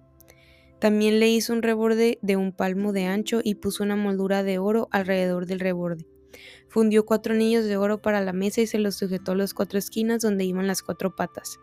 También 0.84 1.22
le 1.22 1.30
hizo 1.30 1.54
un 1.54 1.62
reborde 1.62 2.20
de 2.22 2.36
un 2.36 2.52
palmo 2.52 2.92
de 2.92 3.06
ancho 3.06 3.40
y 3.42 3.56
puso 3.56 3.86
una 3.86 3.96
moldura 3.96 4.44
de 4.44 4.58
oro 4.58 4.90
alrededor 4.92 5.46
del 5.46 5.62
reborde. 5.62 6.06
Fundió 6.68 7.06
cuatro 7.06 7.34
anillos 7.34 7.64
de 7.64 7.78
oro 7.78 8.02
para 8.02 8.20
la 8.20 8.34
mesa 8.34 8.60
y 8.60 8.68
se 8.68 8.80
los 8.80 8.96
sujetó 8.96 9.32
a 9.32 9.36
las 9.36 9.54
cuatro 9.54 9.80
esquinas 9.80 10.22
donde 10.22 10.44
iban 10.44 10.68
las 10.68 10.84
cuatro 10.84 11.16
patas. 11.16 11.58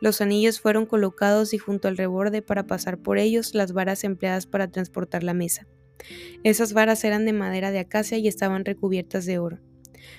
Los 0.00 0.22
anillos 0.22 0.62
fueron 0.62 0.86
colocados 0.86 1.52
y 1.52 1.58
junto 1.58 1.88
al 1.88 1.98
reborde 1.98 2.40
para 2.40 2.66
pasar 2.66 2.96
por 2.96 3.18
ellos 3.18 3.54
las 3.54 3.74
varas 3.74 4.02
empleadas 4.02 4.46
para 4.46 4.70
transportar 4.70 5.24
la 5.24 5.34
mesa. 5.34 5.66
Esas 6.42 6.72
varas 6.72 7.04
eran 7.04 7.26
de 7.26 7.34
madera 7.34 7.70
de 7.70 7.80
acacia 7.80 8.16
y 8.16 8.28
estaban 8.28 8.64
recubiertas 8.64 9.26
de 9.26 9.40
oro. 9.40 9.58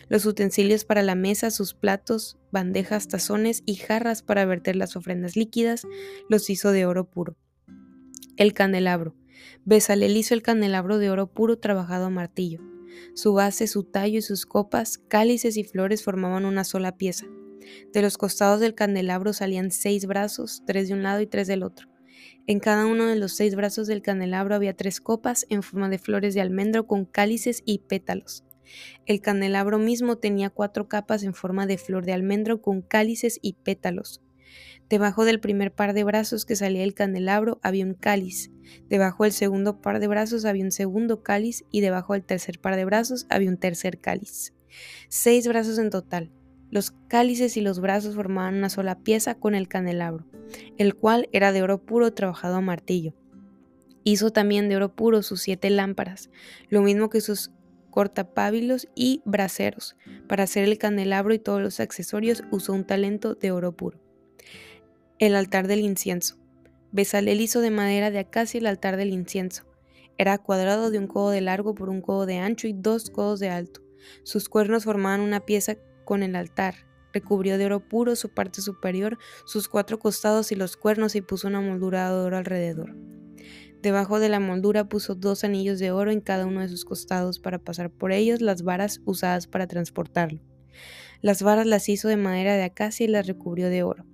Los 0.08 0.28
utensilios 0.28 0.86
para 0.86 1.02
la 1.02 1.16
mesa, 1.16 1.50
sus 1.50 1.74
platos, 1.74 2.38
bandejas, 2.52 3.08
tazones 3.08 3.64
y 3.66 3.74
jarras 3.74 4.22
para 4.22 4.46
verter 4.46 4.76
las 4.76 4.96
ofrendas 4.96 5.36
líquidas, 5.36 5.88
los 6.30 6.52
hizo 6.52 6.72
de 6.72 6.86
oro 6.86 7.10
puro. 7.10 7.36
El 8.38 8.52
candelabro. 8.52 9.16
Besalel 9.64 10.18
hizo 10.18 10.34
el 10.34 10.42
candelabro 10.42 10.98
de 10.98 11.10
oro 11.10 11.28
puro 11.28 11.58
trabajado 11.58 12.08
a 12.08 12.10
martillo. 12.10 12.60
Su 13.14 13.34
base, 13.34 13.66
su 13.66 13.84
tallo 13.84 14.20
y 14.20 14.22
sus 14.22 14.46
copas, 14.46 14.98
cálices 14.98 15.56
y 15.56 15.64
flores 15.64 16.04
formaban 16.04 16.44
una 16.44 16.66
sola 16.66 16.98
pieza. 16.98 17.28
De 17.94 18.02
los 18.02 18.18
costados 18.18 18.60
del 18.60 18.76
candelabro 18.76 19.32
salían 19.32 19.72
seis 19.72 20.06
brazos, 20.06 20.64
tres 20.68 20.90
de 20.90 20.96
un 20.96 21.04
lado 21.04 21.22
y 21.22 21.28
tres 21.28 21.48
del 21.48 21.64
otro. 21.64 21.88
En 22.46 22.60
cada 22.60 22.86
uno 22.86 23.06
de 23.06 23.16
los 23.16 23.32
seis 23.32 23.56
brazos 23.56 23.88
del 23.88 24.02
candelabro 24.02 24.54
había 24.54 24.76
tres 24.76 25.00
copas 25.00 25.46
en 25.50 25.64
forma 25.64 25.88
de 25.88 25.98
flores 25.98 26.34
de 26.34 26.42
almendro 26.42 26.88
con 26.88 27.06
cálices 27.06 27.64
y 27.66 27.80
pétalos. 27.80 28.44
El 29.06 29.22
candelabro 29.22 29.80
mismo 29.80 30.18
tenía 30.18 30.50
cuatro 30.50 30.90
capas 30.90 31.24
en 31.24 31.34
forma 31.34 31.68
de 31.68 31.78
flor 31.78 32.06
de 32.06 32.12
almendro 32.12 32.62
con 32.62 32.82
cálices 32.82 33.40
y 33.42 33.54
pétalos. 33.54 34.22
Debajo 34.90 35.26
del 35.26 35.40
primer 35.40 35.74
par 35.74 35.94
de 35.94 36.04
brazos 36.04 36.46
que 36.46 36.56
salía 36.56 36.82
del 36.82 36.94
candelabro 36.94 37.60
había 37.64 37.86
un 37.86 37.96
cáliz. 37.96 38.52
Debajo 38.88 39.24
del 39.24 39.34
segundo 39.34 39.82
par 39.82 40.00
de 40.00 40.08
brazos 40.08 40.46
había 40.46 40.64
un 40.64 40.72
segundo 40.72 41.24
cáliz 41.24 41.64
y 41.72 41.82
debajo 41.82 42.14
del 42.14 42.24
tercer 42.24 42.60
par 42.60 42.76
de 42.76 42.86
brazos 42.86 43.26
había 43.30 43.50
un 43.50 43.58
tercer 43.58 44.00
cáliz. 44.00 44.54
Seis 45.10 45.48
brazos 45.48 45.80
en 45.80 45.90
total. 45.90 46.32
Los 46.70 46.92
cálices 47.08 47.58
y 47.58 47.62
los 47.62 47.80
brazos 47.80 48.16
formaban 48.16 48.56
una 48.56 48.70
sola 48.70 49.00
pieza 49.00 49.36
con 49.36 49.56
el 49.56 49.68
candelabro, 49.68 50.28
el 50.78 50.94
cual 50.94 51.30
era 51.32 51.52
de 51.52 51.64
oro 51.64 51.84
puro 51.84 52.14
trabajado 52.14 52.58
a 52.58 52.62
martillo. 52.62 53.16
Hizo 54.04 54.32
también 54.32 54.70
de 54.70 54.76
oro 54.76 54.96
puro 54.96 55.24
sus 55.24 55.42
siete 55.42 55.72
lámparas, 55.72 56.30
lo 56.70 56.84
mismo 56.84 57.10
que 57.10 57.22
sus 57.22 57.52
cortapábilos 57.90 58.88
y 58.94 59.24
braseros. 59.26 59.96
Para 60.28 60.44
hacer 60.44 60.66
el 60.66 60.78
candelabro 60.78 61.34
y 61.34 61.40
todos 61.40 61.62
los 61.62 61.80
accesorios 61.80 62.44
usó 62.52 62.74
un 62.74 62.86
talento 62.86 63.34
de 63.34 63.52
oro 63.52 63.72
puro. 63.76 64.05
El 65.18 65.34
altar 65.36 65.70
del 65.70 65.80
incienso. 65.80 66.36
Besalel 66.92 67.40
hizo 67.40 67.62
de 67.62 67.72
madera 67.72 68.12
de 68.12 68.20
acacia 68.20 68.58
el 68.58 68.66
altar 68.66 68.98
del 68.98 69.14
incienso. 69.14 69.64
Era 70.18 70.38
cuadrado 70.38 70.92
de 70.92 71.00
un 71.00 71.08
codo 71.08 71.30
de 71.30 71.40
largo 71.40 71.74
por 71.74 71.88
un 71.88 72.02
codo 72.02 72.26
de 72.26 72.40
ancho 72.40 72.68
y 72.68 72.74
dos 72.74 73.12
codos 73.12 73.40
de 73.40 73.48
alto. 73.48 73.82
Sus 74.24 74.50
cuernos 74.50 74.84
formaban 74.84 75.22
una 75.22 75.40
pieza 75.40 75.78
con 76.04 76.22
el 76.22 76.36
altar. 76.36 76.76
Recubrió 77.14 77.58
de 77.58 77.66
oro 77.66 77.80
puro 77.88 78.18
su 78.18 78.34
parte 78.34 78.60
superior, 78.60 79.18
sus 79.46 79.70
cuatro 79.70 80.00
costados 80.00 80.52
y 80.52 80.56
los 80.56 80.76
cuernos 80.76 81.16
y 81.16 81.22
puso 81.22 81.48
una 81.48 81.62
moldura 81.62 82.10
de 82.10 82.16
oro 82.18 82.38
alrededor. 82.38 82.94
Debajo 83.82 84.20
de 84.20 84.28
la 84.28 84.42
moldura 84.42 84.90
puso 84.90 85.16
dos 85.16 85.46
anillos 85.46 85.80
de 85.80 85.92
oro 85.92 86.12
en 86.12 86.20
cada 86.20 86.46
uno 86.46 86.60
de 86.60 86.68
sus 86.68 86.84
costados 86.84 87.40
para 87.40 87.60
pasar 87.60 87.90
por 87.90 88.12
ellos 88.12 88.42
las 88.42 88.64
varas 88.64 89.00
usadas 89.06 89.48
para 89.48 89.66
transportarlo. 89.66 90.42
Las 91.22 91.42
varas 91.42 91.68
las 91.68 91.88
hizo 91.88 92.10
de 92.10 92.18
madera 92.18 92.58
de 92.58 92.64
acacia 92.64 93.06
y 93.06 93.08
las 93.08 93.28
recubrió 93.28 93.70
de 93.70 93.84
oro. 93.84 94.06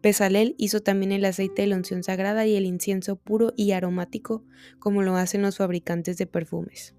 Pesalel 0.00 0.54
hizo 0.58 0.80
también 0.80 1.12
el 1.12 1.24
aceite 1.24 1.62
de 1.62 1.68
la 1.68 1.76
unción 1.76 2.02
sagrada 2.02 2.46
y 2.46 2.56
el 2.56 2.64
incienso 2.64 3.16
puro 3.16 3.52
y 3.56 3.72
aromático, 3.72 4.44
como 4.78 5.02
lo 5.02 5.16
hacen 5.16 5.42
los 5.42 5.58
fabricantes 5.58 6.16
de 6.16 6.26
perfumes. 6.26 6.94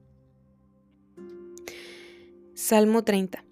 Salmo 2.54 3.04
30. 3.04 3.44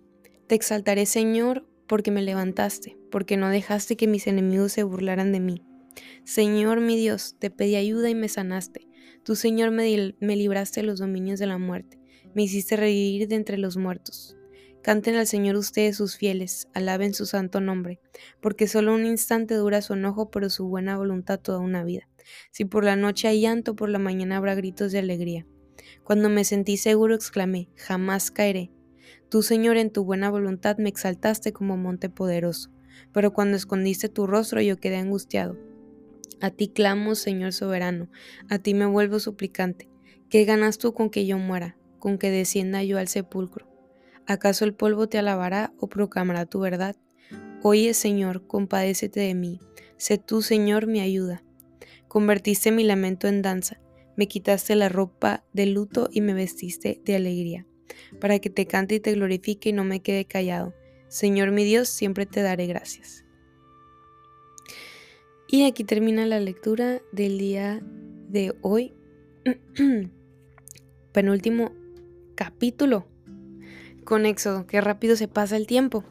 Te 0.47 0.55
exaltaré, 0.55 1.05
Señor, 1.07 1.67
porque 1.87 2.11
me 2.11 2.21
levantaste, 2.21 2.95
porque 3.09 3.37
no 3.37 3.49
dejaste 3.49 3.97
que 3.97 4.07
mis 4.07 4.27
enemigos 4.27 4.73
se 4.73 4.83
burlaran 4.83 5.31
de 5.31 5.39
mí. 5.39 5.63
Señor 6.23 6.79
mi 6.79 6.95
Dios, 6.95 7.35
te 7.39 7.49
pedí 7.49 7.75
ayuda 7.75 8.09
y 8.09 8.15
me 8.15 8.29
sanaste. 8.29 8.87
Tú, 9.23 9.35
Señor, 9.35 9.71
me, 9.71 10.13
libraste 10.19 10.81
de 10.81 10.87
los 10.87 10.99
dominios 10.99 11.39
de 11.39 11.47
la 11.47 11.57
muerte, 11.57 11.99
me 12.33 12.43
hiciste 12.43 12.75
revivir 12.75 13.27
de 13.27 13.35
entre 13.35 13.57
los 13.57 13.77
muertos. 13.77 14.37
Canten 14.81 15.15
al 15.15 15.27
Señor 15.27 15.57
ustedes 15.57 15.97
sus 15.97 16.15
fieles, 16.15 16.69
alaben 16.73 17.13
su 17.13 17.25
santo 17.25 17.59
nombre, 17.59 17.99
porque 18.39 18.65
solo 18.65 18.95
un 18.95 19.05
instante 19.05 19.55
dura 19.55 19.81
su 19.81 19.93
enojo, 19.93 20.31
pero 20.31 20.49
su 20.49 20.67
buena 20.67 20.95
voluntad 20.95 21.39
toda 21.39 21.59
una 21.59 21.83
vida. 21.83 22.07
Si 22.51 22.63
por 22.63 22.85
la 22.85 22.95
noche 22.95 23.27
hay 23.27 23.41
llanto, 23.41 23.75
por 23.75 23.89
la 23.89 23.99
mañana 23.99 24.37
habrá 24.37 24.55
gritos 24.55 24.93
de 24.93 24.99
alegría. 24.99 25.45
Cuando 26.05 26.29
me 26.29 26.45
sentí 26.45 26.77
seguro, 26.77 27.13
exclamé, 27.13 27.67
jamás 27.75 28.31
caeré. 28.31 28.71
Tú, 29.27 29.43
Señor, 29.43 29.75
en 29.75 29.91
tu 29.91 30.05
buena 30.05 30.29
voluntad 30.29 30.77
me 30.77 30.89
exaltaste 30.89 31.51
como 31.51 31.75
monte 31.75 32.09
poderoso, 32.09 32.71
pero 33.11 33.33
cuando 33.33 33.57
escondiste 33.57 34.07
tu 34.07 34.27
rostro 34.27 34.61
yo 34.61 34.79
quedé 34.79 34.95
angustiado. 34.95 35.57
A 36.39 36.51
ti 36.51 36.69
clamo, 36.69 37.15
Señor 37.15 37.51
soberano, 37.51 38.09
a 38.49 38.59
ti 38.59 38.73
me 38.73 38.85
vuelvo 38.85 39.19
suplicante. 39.19 39.89
¿Qué 40.29 40.45
ganas 40.45 40.77
tú 40.77 40.93
con 40.93 41.09
que 41.09 41.25
yo 41.25 41.37
muera, 41.37 41.75
con 41.99 42.17
que 42.17 42.31
descienda 42.31 42.81
yo 42.83 42.97
al 42.97 43.09
sepulcro? 43.09 43.68
¿Acaso 44.29 44.63
el 44.63 44.75
polvo 44.75 45.09
te 45.09 45.17
alabará 45.17 45.73
o 45.79 45.87
proclamará 45.87 46.45
tu 46.45 46.59
verdad? 46.59 46.95
Oye, 47.63 47.95
Señor, 47.95 48.45
compadécete 48.45 49.21
de 49.21 49.33
mí. 49.33 49.59
Sé 49.97 50.19
tú, 50.19 50.43
Señor, 50.43 50.85
mi 50.85 51.01
ayuda. 51.01 51.43
Convertiste 52.07 52.71
mi 52.71 52.83
lamento 52.83 53.27
en 53.27 53.41
danza, 53.41 53.81
me 54.15 54.27
quitaste 54.27 54.75
la 54.75 54.87
ropa 54.87 55.43
de 55.51 55.65
luto 55.65 56.09
y 56.11 56.21
me 56.21 56.35
vestiste 56.35 57.01
de 57.03 57.15
alegría 57.15 57.65
para 58.21 58.37
que 58.37 58.51
te 58.51 58.67
cante 58.67 58.95
y 58.95 58.99
te 58.99 59.13
glorifique 59.13 59.69
y 59.69 59.73
no 59.73 59.83
me 59.83 60.03
quede 60.03 60.25
callado. 60.25 60.75
Señor 61.07 61.49
mi 61.49 61.63
Dios, 61.63 61.89
siempre 61.89 62.27
te 62.27 62.43
daré 62.43 62.67
gracias. 62.67 63.25
Y 65.47 65.65
aquí 65.65 65.83
termina 65.83 66.27
la 66.27 66.39
lectura 66.39 67.01
del 67.11 67.39
día 67.39 67.81
de 68.27 68.55
hoy. 68.61 68.93
Penúltimo 71.13 71.71
capítulo 72.35 73.07
con 74.09 74.25
Éxodo. 74.25 74.65
Qué 74.65 74.81
rápido 74.81 75.15
se 75.15 75.27
pasa 75.27 75.55
el 75.55 75.67
tiempo. 75.67 76.03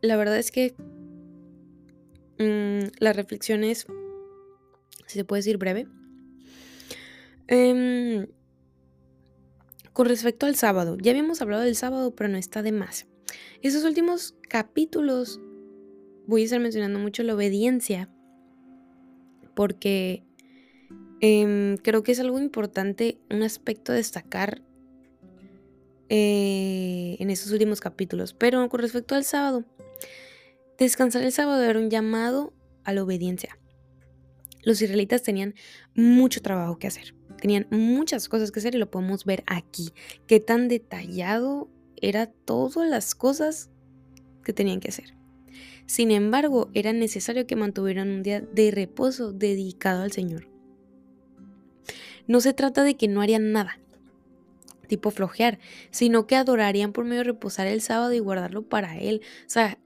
La 0.00 0.16
verdad 0.16 0.38
es 0.38 0.50
que 0.50 0.74
mm, 2.38 2.88
la 2.98 3.12
reflexión 3.12 3.62
es, 3.64 3.86
si 5.06 5.18
se 5.18 5.24
puede 5.26 5.40
decir 5.40 5.58
breve. 5.58 5.86
Em, 7.48 8.28
con 9.92 10.06
respecto 10.06 10.46
al 10.46 10.56
sábado, 10.56 10.96
ya 10.98 11.10
habíamos 11.10 11.42
hablado 11.42 11.62
del 11.62 11.76
sábado, 11.76 12.14
pero 12.14 12.30
no 12.30 12.38
está 12.38 12.62
de 12.62 12.72
más. 12.72 13.06
Esos 13.60 13.84
últimos 13.84 14.34
capítulos 14.48 15.40
voy 16.26 16.42
a 16.42 16.44
estar 16.46 16.60
mencionando 16.60 16.98
mucho 16.98 17.22
la 17.24 17.34
obediencia, 17.34 18.08
porque 19.54 20.24
em, 21.20 21.76
creo 21.76 22.02
que 22.02 22.12
es 22.12 22.20
algo 22.20 22.40
importante, 22.40 23.18
un 23.28 23.42
aspecto 23.42 23.92
a 23.92 23.96
destacar 23.96 24.62
eh, 26.08 27.16
en 27.18 27.30
esos 27.30 27.50
últimos 27.52 27.80
capítulos. 27.80 28.34
Pero 28.34 28.68
con 28.68 28.80
respecto 28.80 29.14
al 29.14 29.24
sábado, 29.24 29.64
descansar 30.78 31.22
el 31.22 31.32
sábado 31.32 31.62
era 31.62 31.78
un 31.78 31.90
llamado 31.90 32.52
a 32.84 32.92
la 32.92 33.02
obediencia. 33.02 33.58
Los 34.62 34.80
israelitas 34.80 35.22
tenían 35.22 35.54
mucho 35.94 36.40
trabajo 36.40 36.78
que 36.78 36.86
hacer, 36.86 37.14
tenían 37.40 37.66
muchas 37.70 38.28
cosas 38.28 38.50
que 38.50 38.60
hacer 38.60 38.74
y 38.74 38.78
lo 38.78 38.90
podemos 38.90 39.24
ver 39.26 39.44
aquí, 39.46 39.90
qué 40.26 40.40
tan 40.40 40.68
detallado 40.68 41.68
era 42.00 42.26
todas 42.26 42.88
las 42.88 43.14
cosas 43.14 43.70
que 44.42 44.54
tenían 44.54 44.80
que 44.80 44.88
hacer. 44.88 45.14
Sin 45.86 46.10
embargo, 46.10 46.70
era 46.72 46.92
necesario 46.92 47.46
que 47.46 47.56
mantuvieran 47.56 48.10
un 48.10 48.22
día 48.22 48.40
de 48.40 48.70
reposo 48.70 49.32
dedicado 49.32 50.02
al 50.02 50.12
Señor. 50.12 50.48
No 52.26 52.40
se 52.40 52.54
trata 52.54 52.84
de 52.84 52.96
que 52.96 53.06
no 53.06 53.20
harían 53.20 53.52
nada, 53.52 53.78
tipo 54.86 55.10
flojear, 55.10 55.58
sino 55.90 56.26
que 56.26 56.36
adorarían 56.36 56.92
por 56.92 57.04
medio 57.04 57.18
de 57.18 57.24
reposar 57.24 57.66
el 57.66 57.80
sábado 57.80 58.12
y 58.12 58.18
guardarlo 58.18 58.68
para 58.68 58.98
Él. 58.98 59.22
O 59.46 59.50
sea, 59.50 59.78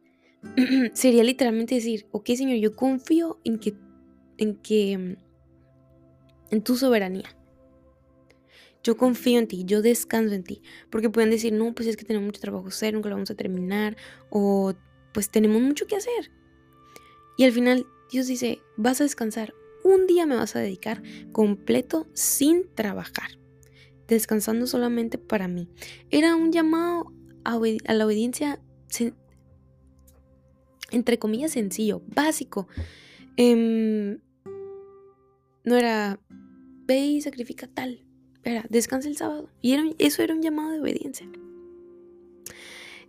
sería 0.94 1.24
literalmente 1.24 1.74
decir, 1.74 2.06
ok 2.12 2.30
Señor, 2.36 2.58
yo 2.58 2.74
confío 2.74 3.40
en 3.44 3.58
que, 3.58 3.74
en 4.36 4.56
que, 4.56 5.16
en 6.50 6.62
tu 6.62 6.76
soberanía. 6.76 7.34
Yo 8.82 8.96
confío 8.96 9.38
en 9.38 9.48
ti, 9.48 9.64
yo 9.64 9.82
descanso 9.82 10.34
en 10.34 10.44
ti. 10.44 10.62
Porque 10.90 11.10
pueden 11.10 11.30
decir, 11.30 11.52
no, 11.52 11.74
pues 11.74 11.88
es 11.88 11.96
que 11.96 12.04
tenemos 12.04 12.26
mucho 12.26 12.40
trabajo 12.40 12.68
hacer, 12.68 12.94
nunca 12.94 13.08
lo 13.08 13.16
vamos 13.16 13.30
a 13.30 13.34
terminar. 13.34 13.96
O 14.30 14.72
pues 15.12 15.30
tenemos 15.30 15.60
mucho 15.60 15.86
que 15.86 15.96
hacer. 15.96 16.30
Y 17.36 17.44
al 17.44 17.52
final 17.52 17.86
Dios 18.10 18.26
dice, 18.26 18.60
vas 18.76 19.00
a 19.00 19.04
descansar. 19.04 19.52
Un 19.84 20.06
día 20.06 20.26
me 20.26 20.36
vas 20.36 20.56
a 20.56 20.60
dedicar 20.60 21.02
completo 21.32 22.06
sin 22.12 22.72
trabajar. 22.74 23.38
Descansando 24.08 24.66
solamente 24.66 25.18
para 25.18 25.48
mí. 25.48 25.68
Era 26.10 26.34
un 26.34 26.50
llamado 26.50 27.12
a, 27.44 27.58
la 27.94 28.06
obediencia, 28.06 28.60
entre 30.90 31.18
comillas, 31.18 31.52
sencillo, 31.52 32.02
básico. 32.06 32.68
Em, 33.36 34.18
no 35.64 35.76
era, 35.76 36.20
ve 36.86 36.98
y 36.98 37.20
sacrifica 37.20 37.66
tal, 37.68 38.04
era, 38.42 38.64
descansa 38.70 39.08
el 39.08 39.16
sábado. 39.16 39.50
Y 39.60 39.76
eso 39.98 40.22
era 40.22 40.34
un 40.34 40.42
llamado 40.42 40.72
de 40.72 40.80
obediencia. 40.80 41.28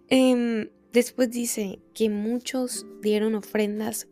Em, 0.10 0.70
después 0.92 1.30
dice 1.32 1.80
que 1.94 2.10
muchos 2.10 2.86
dieron 3.02 3.36
ofrendas 3.36 4.08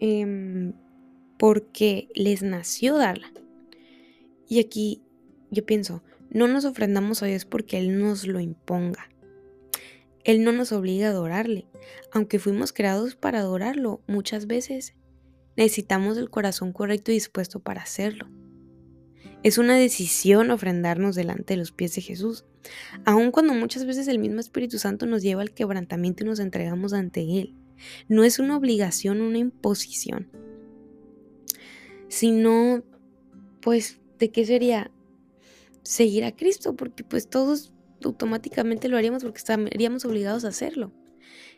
em, 0.00 0.72
porque 1.38 2.08
les 2.14 2.42
nació 2.42 2.96
darla. 2.96 3.32
Y 4.48 4.60
aquí 4.60 5.02
yo 5.56 5.66
pienso, 5.66 6.02
no 6.30 6.48
nos 6.48 6.64
ofrendamos 6.64 7.22
a 7.22 7.26
Dios 7.26 7.46
porque 7.46 7.78
Él 7.78 7.98
nos 7.98 8.26
lo 8.26 8.40
imponga. 8.40 9.08
Él 10.22 10.44
no 10.44 10.52
nos 10.52 10.72
obliga 10.72 11.06
a 11.06 11.10
adorarle. 11.10 11.66
Aunque 12.12 12.38
fuimos 12.38 12.72
creados 12.72 13.16
para 13.16 13.38
adorarlo, 13.38 14.02
muchas 14.06 14.46
veces 14.46 14.94
necesitamos 15.56 16.18
el 16.18 16.28
corazón 16.28 16.72
correcto 16.72 17.10
y 17.10 17.14
dispuesto 17.14 17.60
para 17.60 17.82
hacerlo. 17.82 18.28
Es 19.42 19.56
una 19.56 19.76
decisión 19.76 20.50
ofrendarnos 20.50 21.14
delante 21.14 21.54
de 21.54 21.58
los 21.58 21.72
pies 21.72 21.94
de 21.94 22.02
Jesús, 22.02 22.44
aun 23.04 23.30
cuando 23.30 23.54
muchas 23.54 23.86
veces 23.86 24.08
el 24.08 24.18
mismo 24.18 24.40
Espíritu 24.40 24.78
Santo 24.78 25.06
nos 25.06 25.22
lleva 25.22 25.42
al 25.42 25.52
quebrantamiento 25.54 26.24
y 26.24 26.26
nos 26.26 26.40
entregamos 26.40 26.92
ante 26.92 27.20
Él. 27.20 27.54
No 28.08 28.24
es 28.24 28.38
una 28.38 28.56
obligación, 28.56 29.20
una 29.20 29.38
imposición, 29.38 30.28
sino, 32.08 32.82
pues, 33.60 34.00
¿de 34.18 34.30
qué 34.30 34.44
sería? 34.44 34.90
Seguir 35.86 36.24
a 36.24 36.34
Cristo, 36.34 36.74
porque 36.74 37.04
pues 37.04 37.30
todos 37.30 37.72
automáticamente 38.04 38.88
lo 38.88 38.96
haríamos 38.96 39.22
porque 39.22 39.38
estaríamos 39.38 40.04
obligados 40.04 40.44
a 40.44 40.48
hacerlo. 40.48 40.92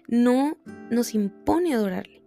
No 0.06 0.58
nos 0.90 1.14
impone 1.14 1.72
adorarle. 1.72 2.22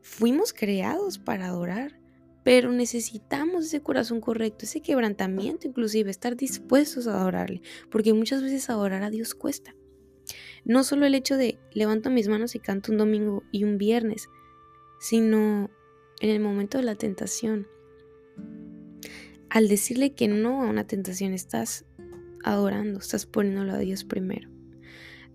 Fuimos 0.00 0.52
creados 0.52 1.18
para 1.18 1.46
adorar. 1.46 1.98
Pero 2.44 2.70
necesitamos 2.70 3.66
ese 3.66 3.82
corazón 3.82 4.20
correcto, 4.20 4.64
ese 4.64 4.80
quebrantamiento 4.80 5.66
inclusive, 5.66 6.10
estar 6.10 6.36
dispuestos 6.36 7.08
a 7.08 7.20
adorarle, 7.20 7.60
porque 7.90 8.14
muchas 8.14 8.42
veces 8.42 8.70
adorar 8.70 9.02
a 9.02 9.10
Dios 9.10 9.34
cuesta. 9.34 9.74
No 10.64 10.84
solo 10.84 11.04
el 11.04 11.16
hecho 11.16 11.36
de 11.36 11.58
levanto 11.72 12.10
mis 12.10 12.28
manos 12.28 12.54
y 12.54 12.60
canto 12.60 12.92
un 12.92 12.98
domingo 12.98 13.42
y 13.50 13.64
un 13.64 13.76
viernes, 13.76 14.28
sino 15.00 15.68
en 16.20 16.30
el 16.30 16.40
momento 16.40 16.78
de 16.78 16.84
la 16.84 16.94
tentación. 16.94 17.66
Al 19.50 19.68
decirle 19.68 20.14
que 20.14 20.28
no 20.28 20.62
a 20.62 20.68
una 20.68 20.86
tentación 20.86 21.32
estás 21.32 21.84
adorando, 22.44 23.00
estás 23.00 23.26
poniéndolo 23.26 23.72
a 23.72 23.78
Dios 23.78 24.04
primero. 24.04 24.48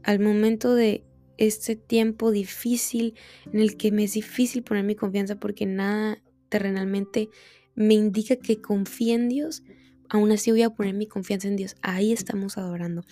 Al 0.04 0.19
momento 0.19 0.73
de 0.73 1.04
este 1.38 1.75
tiempo 1.75 2.32
difícil 2.32 3.15
en 3.51 3.60
el 3.60 3.75
que 3.75 3.91
me 3.91 4.06
es 4.06 4.13
difícil 4.13 4.63
poner 4.63 4.86
mi 4.86 4.95
confianza 4.95 5.36
porque 5.38 5.65
nada 5.65 6.21
terrenalmente 6.47 7.30
me 7.75 7.93
indica 7.93 8.38
que 8.38 8.62
confíe 8.62 9.15
en 9.15 9.28
Dios, 9.28 9.63
aún 10.08 10.32
así 10.32 10.49
voy 10.51 10.62
a 10.62 10.69
poner 10.69 10.93
mi 10.93 11.08
confianza 11.08 11.49
en 11.49 11.58
Dios. 11.58 11.75
Ahí 11.82 12.13
estamos 12.13 12.58
adorando. 12.58 13.04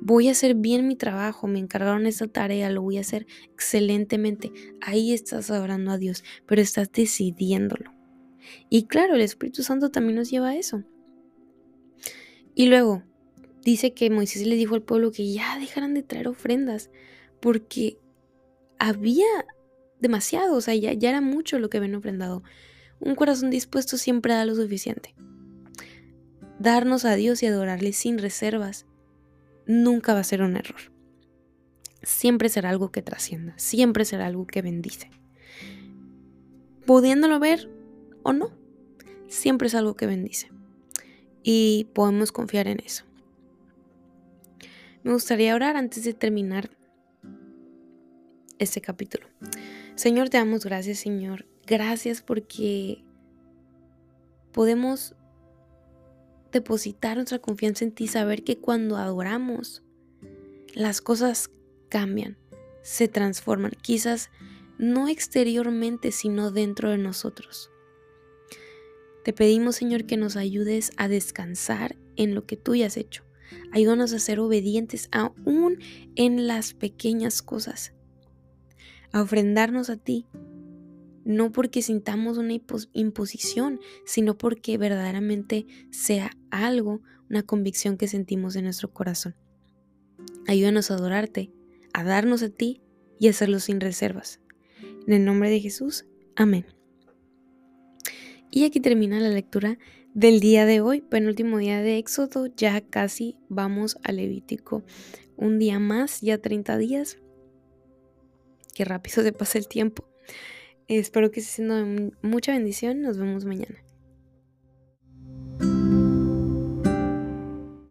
Voy 0.00 0.28
a 0.28 0.32
hacer 0.32 0.54
bien 0.56 0.86
mi 0.86 0.96
trabajo, 0.96 1.46
me 1.46 1.58
encargaron 1.58 2.06
esta 2.06 2.28
tarea, 2.28 2.68
lo 2.68 2.82
voy 2.82 2.98
a 2.98 3.00
hacer 3.00 3.26
excelentemente. 3.54 4.52
Ahí 4.82 5.14
estás 5.14 5.50
adorando 5.50 5.90
a 5.90 5.96
Dios, 5.96 6.22
pero 6.46 6.60
estás 6.60 6.92
decidiéndolo. 6.92 7.99
Y 8.68 8.86
claro, 8.86 9.14
el 9.14 9.20
Espíritu 9.20 9.62
Santo 9.62 9.90
también 9.90 10.16
nos 10.16 10.30
lleva 10.30 10.50
a 10.50 10.56
eso. 10.56 10.84
Y 12.54 12.66
luego 12.66 13.02
dice 13.62 13.92
que 13.92 14.10
Moisés 14.10 14.46
le 14.46 14.56
dijo 14.56 14.74
al 14.74 14.82
pueblo 14.82 15.12
que 15.12 15.32
ya 15.32 15.58
dejaran 15.58 15.94
de 15.94 16.02
traer 16.02 16.28
ofrendas, 16.28 16.90
porque 17.40 17.98
había 18.78 19.26
demasiado, 20.00 20.56
o 20.56 20.60
sea, 20.60 20.74
ya, 20.74 20.92
ya 20.92 21.10
era 21.10 21.20
mucho 21.20 21.58
lo 21.58 21.70
que 21.70 21.78
habían 21.78 21.94
ofrendado. 21.94 22.42
Un 22.98 23.14
corazón 23.14 23.50
dispuesto 23.50 23.96
siempre 23.96 24.34
da 24.34 24.44
lo 24.44 24.54
suficiente. 24.54 25.14
Darnos 26.58 27.04
a 27.04 27.14
Dios 27.14 27.42
y 27.42 27.46
adorarle 27.46 27.92
sin 27.92 28.18
reservas 28.18 28.86
nunca 29.66 30.14
va 30.14 30.20
a 30.20 30.24
ser 30.24 30.42
un 30.42 30.56
error. 30.56 30.92
Siempre 32.02 32.48
será 32.48 32.70
algo 32.70 32.90
que 32.90 33.02
trascienda, 33.02 33.54
siempre 33.56 34.04
será 34.04 34.26
algo 34.26 34.46
que 34.46 34.62
bendice. 34.62 35.10
Pudiéndolo 36.86 37.38
ver 37.38 37.70
o 38.22 38.32
no, 38.32 38.50
siempre 39.28 39.68
es 39.68 39.74
algo 39.74 39.94
que 39.94 40.06
bendice. 40.06 40.50
Y 41.42 41.88
podemos 41.94 42.32
confiar 42.32 42.68
en 42.68 42.80
eso. 42.80 43.04
Me 45.02 45.12
gustaría 45.12 45.54
orar 45.54 45.76
antes 45.76 46.04
de 46.04 46.12
terminar 46.12 46.70
este 48.58 48.80
capítulo. 48.80 49.26
Señor, 49.94 50.28
te 50.28 50.36
damos 50.36 50.64
gracias, 50.64 50.98
Señor, 50.98 51.46
Gracias 51.70 52.20
porque 52.20 53.04
podemos 54.50 55.14
depositar 56.50 57.16
nuestra 57.16 57.38
confianza 57.38 57.84
en 57.84 57.92
ti, 57.92 58.08
saber 58.08 58.42
que 58.42 58.58
cuando 58.58 58.96
adoramos, 58.96 59.84
las 60.74 61.00
cosas 61.00 61.48
cambian, 61.88 62.36
se 62.82 63.06
transforman, 63.06 63.70
quizás 63.82 64.30
no 64.78 65.06
exteriormente, 65.06 66.10
sino 66.10 66.50
dentro 66.50 66.90
de 66.90 66.98
nosotros. 66.98 67.69
Te 69.24 69.32
pedimos, 69.32 69.76
Señor, 69.76 70.06
que 70.06 70.16
nos 70.16 70.36
ayudes 70.36 70.92
a 70.96 71.08
descansar 71.08 71.96
en 72.16 72.34
lo 72.34 72.46
que 72.46 72.56
tú 72.56 72.74
ya 72.74 72.86
has 72.86 72.96
hecho. 72.96 73.24
Ayúdanos 73.72 74.12
a 74.12 74.18
ser 74.18 74.40
obedientes 74.40 75.08
aún 75.12 75.78
en 76.16 76.46
las 76.46 76.74
pequeñas 76.74 77.42
cosas, 77.42 77.92
a 79.12 79.22
ofrendarnos 79.22 79.90
a 79.90 79.96
ti 79.96 80.26
no 81.24 81.52
porque 81.52 81.82
sintamos 81.82 82.38
una 82.38 82.58
imposición, 82.92 83.80
sino 84.04 84.38
porque 84.38 84.78
verdaderamente 84.78 85.66
sea 85.90 86.30
algo, 86.50 87.02
una 87.28 87.42
convicción 87.42 87.96
que 87.96 88.08
sentimos 88.08 88.56
en 88.56 88.64
nuestro 88.64 88.92
corazón. 88.92 89.36
Ayúdanos 90.46 90.90
a 90.90 90.94
adorarte, 90.94 91.52
a 91.92 92.04
darnos 92.04 92.42
a 92.42 92.48
ti 92.48 92.82
y 93.18 93.28
a 93.28 93.30
hacerlo 93.30 93.60
sin 93.60 93.80
reservas. 93.80 94.40
En 95.06 95.12
el 95.12 95.24
nombre 95.24 95.50
de 95.50 95.60
Jesús, 95.60 96.06
amén. 96.36 96.66
Y 98.50 98.64
aquí 98.64 98.80
termina 98.80 99.20
la 99.20 99.28
lectura 99.28 99.78
del 100.12 100.40
día 100.40 100.66
de 100.66 100.80
hoy, 100.80 101.02
penúltimo 101.02 101.58
día 101.58 101.80
de 101.82 101.98
Éxodo, 101.98 102.46
ya 102.56 102.80
casi 102.80 103.36
vamos 103.48 103.96
a 104.02 104.10
Levítico. 104.10 104.82
Un 105.36 105.58
día 105.58 105.78
más, 105.78 106.20
ya 106.20 106.38
30 106.38 106.76
días. 106.76 107.18
Qué 108.74 108.84
rápido 108.84 109.22
se 109.22 109.32
pasa 109.32 109.58
el 109.58 109.68
tiempo. 109.68 110.04
Espero 110.88 111.30
que 111.30 111.40
esté 111.40 111.52
siendo 111.52 112.12
mucha 112.22 112.52
bendición. 112.52 113.02
Nos 113.02 113.18
vemos 113.18 113.44
mañana. 113.44 113.84